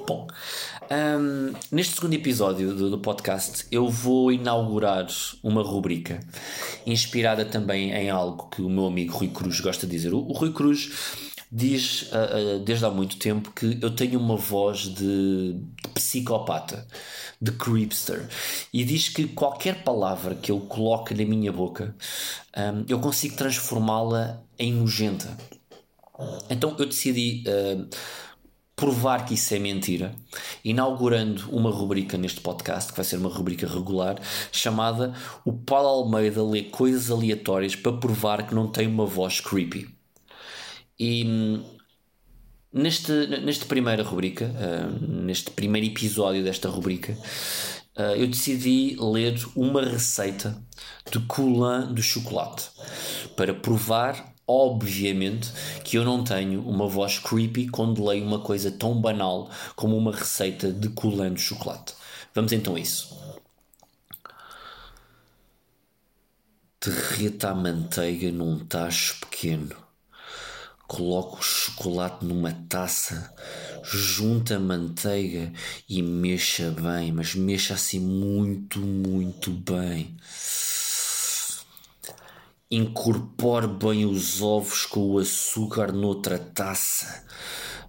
Bom, 0.09 0.27
um, 0.91 1.53
neste 1.71 1.97
segundo 1.97 2.15
episódio 2.15 2.75
do, 2.75 2.89
do, 2.89 2.99
podcast 2.99 3.67
eu 3.71 3.91
vou 3.91 4.33
inaugurar 4.33 5.07
uma 5.43 5.63
rubrica 5.63 6.19
inspirada 6.87 7.45
também 7.45 7.93
em 7.93 8.09
algo 8.09 8.49
que 8.49 8.63
o 8.63 8.71
meu 8.71 8.87
amigo 8.87 9.13
Rui 9.13 9.29
Cruz 9.29 9.61
gosta 9.61 9.87
de 9.87 9.93
dizer. 9.93 10.15
O, 10.15 10.21
o 10.21 10.33
Rui 10.33 10.51
Cruz 10.51 10.91
diz 11.53 12.05
uh, 12.05 12.57
uh, 12.57 12.59
desde 12.61 12.87
há 12.87 12.91
muito 12.91 13.19
tempo 13.19 13.51
que 13.51 13.79
eu 13.83 13.95
tenho 13.95 14.19
uma 14.19 14.35
voz 14.35 14.79
de, 14.85 15.53
de 15.53 15.89
psicopata, 15.93 16.87
de 17.39 17.53
creepster, 17.53 18.27
e 18.73 18.85
diz 18.85 19.11
que 19.11 19.29
qualquer 19.29 19.85
palavra 19.85 20.35
que 20.35 20.51
eu 20.51 20.59
coloque 20.61 21.13
na 21.13 21.27
minha 21.27 21.53
boca 21.53 21.95
um, 22.57 22.87
eu 22.89 22.99
consigo 22.99 23.37
transformá-la 23.37 24.43
em 24.59 24.73
nojenta. 24.73 25.37
Então 26.49 26.75
eu 26.79 26.87
decidi. 26.87 27.45
Uh, 27.47 27.87
provar 28.79 29.27
que 29.27 29.35
isso 29.35 29.53
é 29.53 29.59
mentira, 29.59 30.15
inaugurando 30.65 31.51
uma 31.51 31.69
rubrica 31.69 32.17
neste 32.17 32.41
podcast, 32.41 32.93
que 32.93 32.97
vai 32.97 33.05
ser 33.05 33.17
uma 33.17 33.29
rubrica 33.29 33.67
regular, 33.67 34.21
chamada 34.53 35.13
O 35.45 35.53
Paulo 35.53 35.89
Almeida 35.89 36.43
lê 36.45 36.63
coisas 36.63 37.11
aleatórias 37.11 37.75
para 37.75 37.93
provar 37.93 38.47
que 38.47 38.55
não 38.55 38.69
tem 38.69 38.87
uma 38.87 39.05
voz 39.05 39.41
creepy. 39.41 39.89
E 40.97 41.61
neste, 42.73 43.13
neste 43.43 43.65
primeira 43.67 44.05
rubrica, 44.05 44.47
uh, 44.47 45.07
neste 45.25 45.51
primeiro 45.51 45.89
episódio 45.89 46.45
desta 46.45 46.69
rubrica, 46.69 47.19
uh, 47.97 48.15
eu 48.17 48.29
decidi 48.29 48.97
ler 49.01 49.37
uma 49.57 49.83
receita 49.83 50.57
de 51.11 51.19
coulant 51.27 51.93
de 51.93 52.03
chocolate 52.03 52.71
para 53.37 53.53
provar 53.53 54.38
Obviamente 54.51 55.53
que 55.85 55.99
eu 55.99 56.05
não 56.05 56.25
tenho 56.25 56.67
uma 56.67 56.89
voz 56.89 57.19
creepy 57.19 57.69
quando 57.69 58.03
leio 58.03 58.25
uma 58.25 58.41
coisa 58.41 58.71
tão 58.71 58.99
banal 58.99 59.51
como 59.77 59.95
uma 59.95 60.11
receita 60.11 60.73
de 60.73 60.89
colando 60.89 61.35
de 61.35 61.43
chocolate. 61.43 61.93
Vamos 62.35 62.51
então 62.53 62.75
a 62.75 62.81
isso. 62.81 63.15
Derreta 66.83 67.51
a 67.51 67.55
manteiga 67.55 68.33
num 68.33 68.59
tacho 68.65 69.21
pequeno. 69.21 69.77
Coloque 70.87 71.41
o 71.41 71.43
chocolate 71.43 72.25
numa 72.25 72.53
taça, 72.71 73.35
junta 73.85 74.57
a 74.57 74.61
manteiga 74.61 75.53
e 75.87 76.01
mexa 76.01 76.71
bem, 76.71 77.13
mas 77.13 77.35
mexa 77.35 77.75
assim 77.75 78.01
muito, 78.01 78.79
muito 78.79 79.51
bem 79.51 80.17
Incorpore 82.71 83.67
bem 83.67 84.05
os 84.05 84.43
ovos 84.43 84.85
com 84.85 85.01
o 85.01 85.19
açúcar 85.19 85.91
noutra 85.91 86.39
taça. 86.39 87.25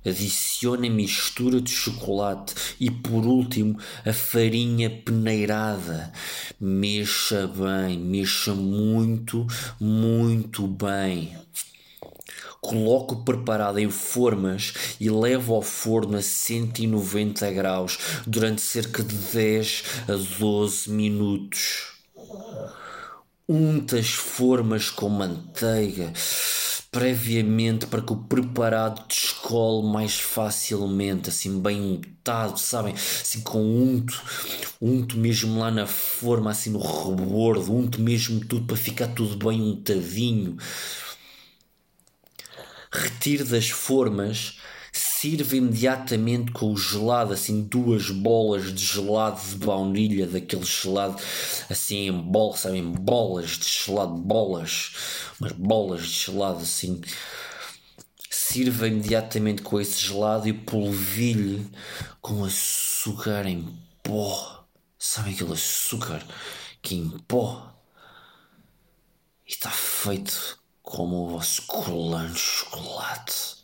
Adicione 0.05 0.87
a 0.87 0.91
mistura 0.91 1.59
de 1.59 1.69
chocolate 1.69 2.55
e, 2.79 2.89
por 2.89 3.25
último, 3.25 3.77
a 4.05 4.13
farinha 4.13 4.89
peneirada. 4.89 6.13
Mexa 6.57 7.45
bem, 7.47 7.99
mexa 7.99 8.55
muito, 8.55 9.45
muito 9.81 10.65
bem. 10.65 11.35
Coloque 12.61 13.15
o 13.15 13.23
preparado 13.25 13.79
em 13.79 13.89
formas 13.89 14.95
e 14.97 15.09
leve 15.09 15.51
ao 15.51 15.61
forno 15.61 16.15
a 16.15 16.21
190 16.21 17.51
graus 17.51 17.99
durante 18.25 18.61
cerca 18.61 19.03
de 19.03 19.13
10 19.13 19.83
a 20.07 20.39
12 20.39 20.89
minutos. 20.89 21.89
Unta 23.51 23.97
as 23.97 24.11
formas 24.11 24.91
com 24.91 25.09
manteiga 25.09 26.13
previamente 26.91 27.87
para 27.87 27.99
que 27.99 28.13
o 28.13 28.17
preparado 28.17 29.07
descole 29.07 29.91
mais 29.91 30.19
facilmente, 30.19 31.29
assim 31.29 31.59
bem 31.59 31.81
untado, 31.81 32.59
sabem? 32.59 32.93
Assim 32.93 33.41
com 33.41 33.59
unto, 33.59 34.21
unto 34.79 35.17
mesmo 35.17 35.59
lá 35.59 35.71
na 35.71 35.87
forma, 35.87 36.51
assim 36.51 36.69
no 36.69 36.79
rebordo, 36.79 37.75
unto 37.75 37.99
mesmo 37.99 38.39
tudo 38.45 38.67
para 38.67 38.77
ficar 38.77 39.07
tudo 39.07 39.35
bem 39.47 39.59
untadinho 39.59 40.55
retire 42.91 43.43
das 43.43 43.69
formas, 43.69 44.59
sirva 45.19 45.57
imediatamente 45.57 46.53
com 46.53 46.71
o 46.71 46.77
gelado, 46.77 47.33
assim 47.33 47.61
duas 47.63 48.09
bolas 48.09 48.73
de 48.73 48.85
gelado 48.85 49.41
de 49.49 49.55
baunilha, 49.57 50.25
daquele 50.25 50.63
gelado 50.63 51.21
assim 51.69 52.07
em 52.07 52.21
bolas, 52.21 52.61
sabem, 52.61 52.89
bolas 52.89 53.49
de 53.57 53.67
gelado, 53.67 54.13
bolas, 54.13 54.93
umas 55.37 55.51
bolas 55.51 56.07
de 56.07 56.13
gelado 56.13 56.59
assim. 56.59 57.01
Sirva 58.29 58.87
imediatamente 58.87 59.61
com 59.61 59.81
esse 59.81 59.99
gelado 59.99 60.47
e 60.47 60.53
polvilhe 60.53 61.69
com 62.21 62.45
açúcar 62.45 63.45
em 63.45 63.77
pó. 64.01 64.65
Sabem 64.97 65.33
aquele 65.33 65.51
açúcar 65.51 66.25
que 66.81 66.95
em 66.95 67.09
pó? 67.27 67.73
E 69.45 69.51
está 69.51 69.69
feito 69.69 70.59
como 70.81 71.25
o 71.25 71.29
vosso 71.31 71.63
colante 71.63 72.33
de 72.33 72.39
chocolate. 72.39 73.58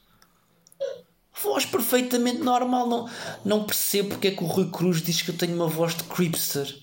Voz 1.45 1.65
perfeitamente 1.65 2.39
normal, 2.39 2.87
não, 2.87 3.09
não 3.45 3.63
percebo 3.63 4.09
porque 4.09 4.27
é 4.29 4.31
que 4.31 4.43
o 4.43 4.47
Rui 4.47 4.69
Cruz 4.69 5.01
diz 5.01 5.21
que 5.21 5.29
eu 5.29 5.37
tenho 5.37 5.55
uma 5.55 5.67
voz 5.67 5.95
de 5.95 6.03
creepster. 6.03 6.75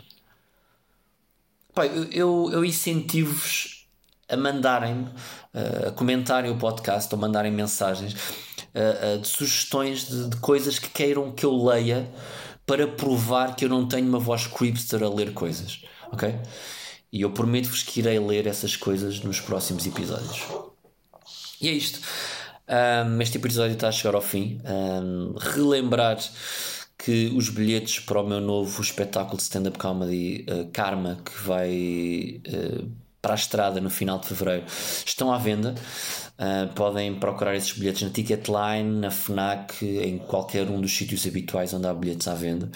Pai, 1.74 1.90
eu, 2.12 2.50
eu, 2.52 2.64
incentivo-vos 2.64 3.86
a 4.28 4.36
mandarem-me, 4.36 5.06
uh, 5.06 5.88
a 5.88 5.92
comentarem 5.92 6.50
o 6.50 6.56
podcast 6.56 7.12
ou 7.14 7.20
mandarem 7.20 7.50
mensagens 7.50 8.12
uh, 8.14 9.16
uh, 9.16 9.20
de 9.20 9.28
sugestões 9.28 10.06
de, 10.06 10.30
de, 10.30 10.36
coisas 10.36 10.78
que 10.78 10.88
queiram 10.88 11.32
que 11.32 11.44
eu 11.44 11.56
leia 11.64 12.10
para 12.64 12.86
provar 12.86 13.56
que 13.56 13.64
eu 13.64 13.68
não 13.68 13.88
tenho 13.88 14.08
uma 14.08 14.18
voz 14.18 14.46
creepster 14.46 15.02
a 15.02 15.08
ler 15.08 15.32
coisas, 15.32 15.82
ok? 16.12 16.38
E 17.12 17.22
eu 17.22 17.30
prometo-vos 17.30 17.82
que 17.82 18.00
irei 18.00 18.18
ler 18.18 18.46
essas 18.46 18.76
coisas 18.76 19.20
nos 19.20 19.40
próximos 19.40 19.86
episódios. 19.86 20.42
E 21.60 21.68
é 21.68 21.72
isto. 21.72 22.00
Um, 22.72 23.20
este 23.20 23.36
episódio 23.36 23.74
está 23.74 23.88
a 23.88 23.92
chegar 23.92 24.14
ao 24.14 24.22
fim. 24.22 24.58
Um, 24.64 25.34
relembrar 25.38 26.18
que 26.96 27.30
os 27.36 27.50
bilhetes 27.50 27.98
para 27.98 28.22
o 28.22 28.26
meu 28.26 28.40
novo 28.40 28.80
espetáculo 28.80 29.36
de 29.36 29.42
stand-up 29.42 29.78
comedy 29.78 30.46
uh, 30.48 30.70
Karma, 30.72 31.20
que 31.22 31.32
vai 31.42 32.40
uh, 32.48 32.90
para 33.22 33.34
a 33.34 33.36
estrada 33.36 33.80
no 33.80 33.88
final 33.88 34.18
de 34.18 34.26
fevereiro, 34.26 34.64
estão 35.06 35.32
à 35.32 35.38
venda. 35.38 35.74
Uh, 36.32 36.72
podem 36.74 37.14
procurar 37.14 37.54
esses 37.54 37.72
bilhetes 37.72 38.02
na 38.02 38.10
Ticketline, 38.10 38.98
na 38.98 39.10
Fnac, 39.12 39.84
em 39.86 40.18
qualquer 40.18 40.68
um 40.68 40.80
dos 40.80 40.92
sítios 40.92 41.24
habituais 41.24 41.72
onde 41.72 41.86
há 41.86 41.94
bilhetes 41.94 42.26
à 42.26 42.34
venda. 42.34 42.68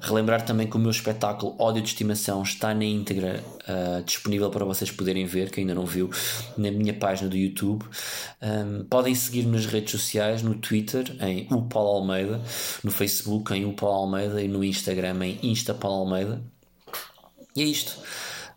Relembrar 0.00 0.42
também 0.44 0.66
que 0.66 0.76
o 0.76 0.78
meu 0.78 0.90
espetáculo 0.90 1.54
Ódio 1.58 1.82
de 1.82 1.88
Estimação 1.88 2.42
está 2.42 2.74
na 2.74 2.84
íntegra 2.84 3.42
uh, 3.68 4.02
disponível 4.04 4.50
para 4.50 4.64
vocês 4.64 4.90
poderem 4.90 5.24
ver, 5.24 5.50
que 5.50 5.60
ainda 5.60 5.74
não 5.74 5.86
viu, 5.86 6.10
na 6.56 6.70
minha 6.70 6.94
página 6.94 7.28
do 7.28 7.36
YouTube. 7.36 7.84
Um, 8.42 8.84
podem 8.84 9.14
seguir 9.14 9.46
nas 9.46 9.66
redes 9.66 9.92
sociais, 9.92 10.42
no 10.42 10.56
Twitter 10.56 11.16
em 11.20 11.46
o 11.50 11.62
Paulo 11.62 12.00
Almeida, 12.00 12.40
no 12.82 12.90
Facebook 12.90 13.54
em 13.54 13.64
o 13.64 13.74
Paulo 13.74 13.96
Almeida 13.98 14.42
e 14.42 14.48
no 14.48 14.64
Instagram 14.64 15.24
em 15.24 15.38
Insta 15.42 15.72
Paulo 15.72 16.00
Almeida. 16.00 16.42
E 17.54 17.62
é 17.62 17.64
isto. 17.64 17.98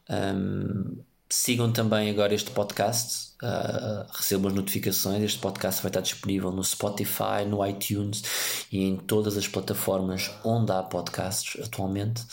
Um, 0.10 0.98
sigam 1.30 1.72
também 1.72 2.10
agora 2.10 2.34
este 2.34 2.52
podcast 2.52 3.34
uh, 3.44 4.06
recebam 4.12 4.50
as 4.50 4.56
notificações. 4.56 5.24
Este 5.24 5.40
podcast 5.40 5.82
vai 5.82 5.90
estar 5.90 6.02
disponível 6.02 6.52
no 6.52 6.64
Spotify, 6.64 7.46
no 7.48 7.66
iTunes 7.66 8.24
e 8.72 8.84
em 8.84 8.98
todas 8.98 9.38
as 9.38 9.48
plataformas 9.48 10.32
onde 10.44 10.72
há 10.72 10.84
podcasts 10.84 11.62
atualmente. 11.64 12.24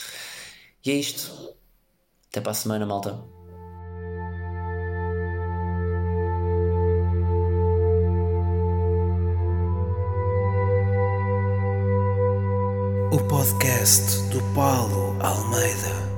E 0.85 0.91
é 0.91 0.95
isto. 0.95 1.55
Até 2.31 2.41
para 2.41 2.53
a 2.53 2.55
semana, 2.55 2.87
malta. 2.87 3.19
O 13.13 13.19
podcast 13.29 14.29
do 14.31 14.43
Paulo 14.55 15.17
Almeida. 15.21 16.14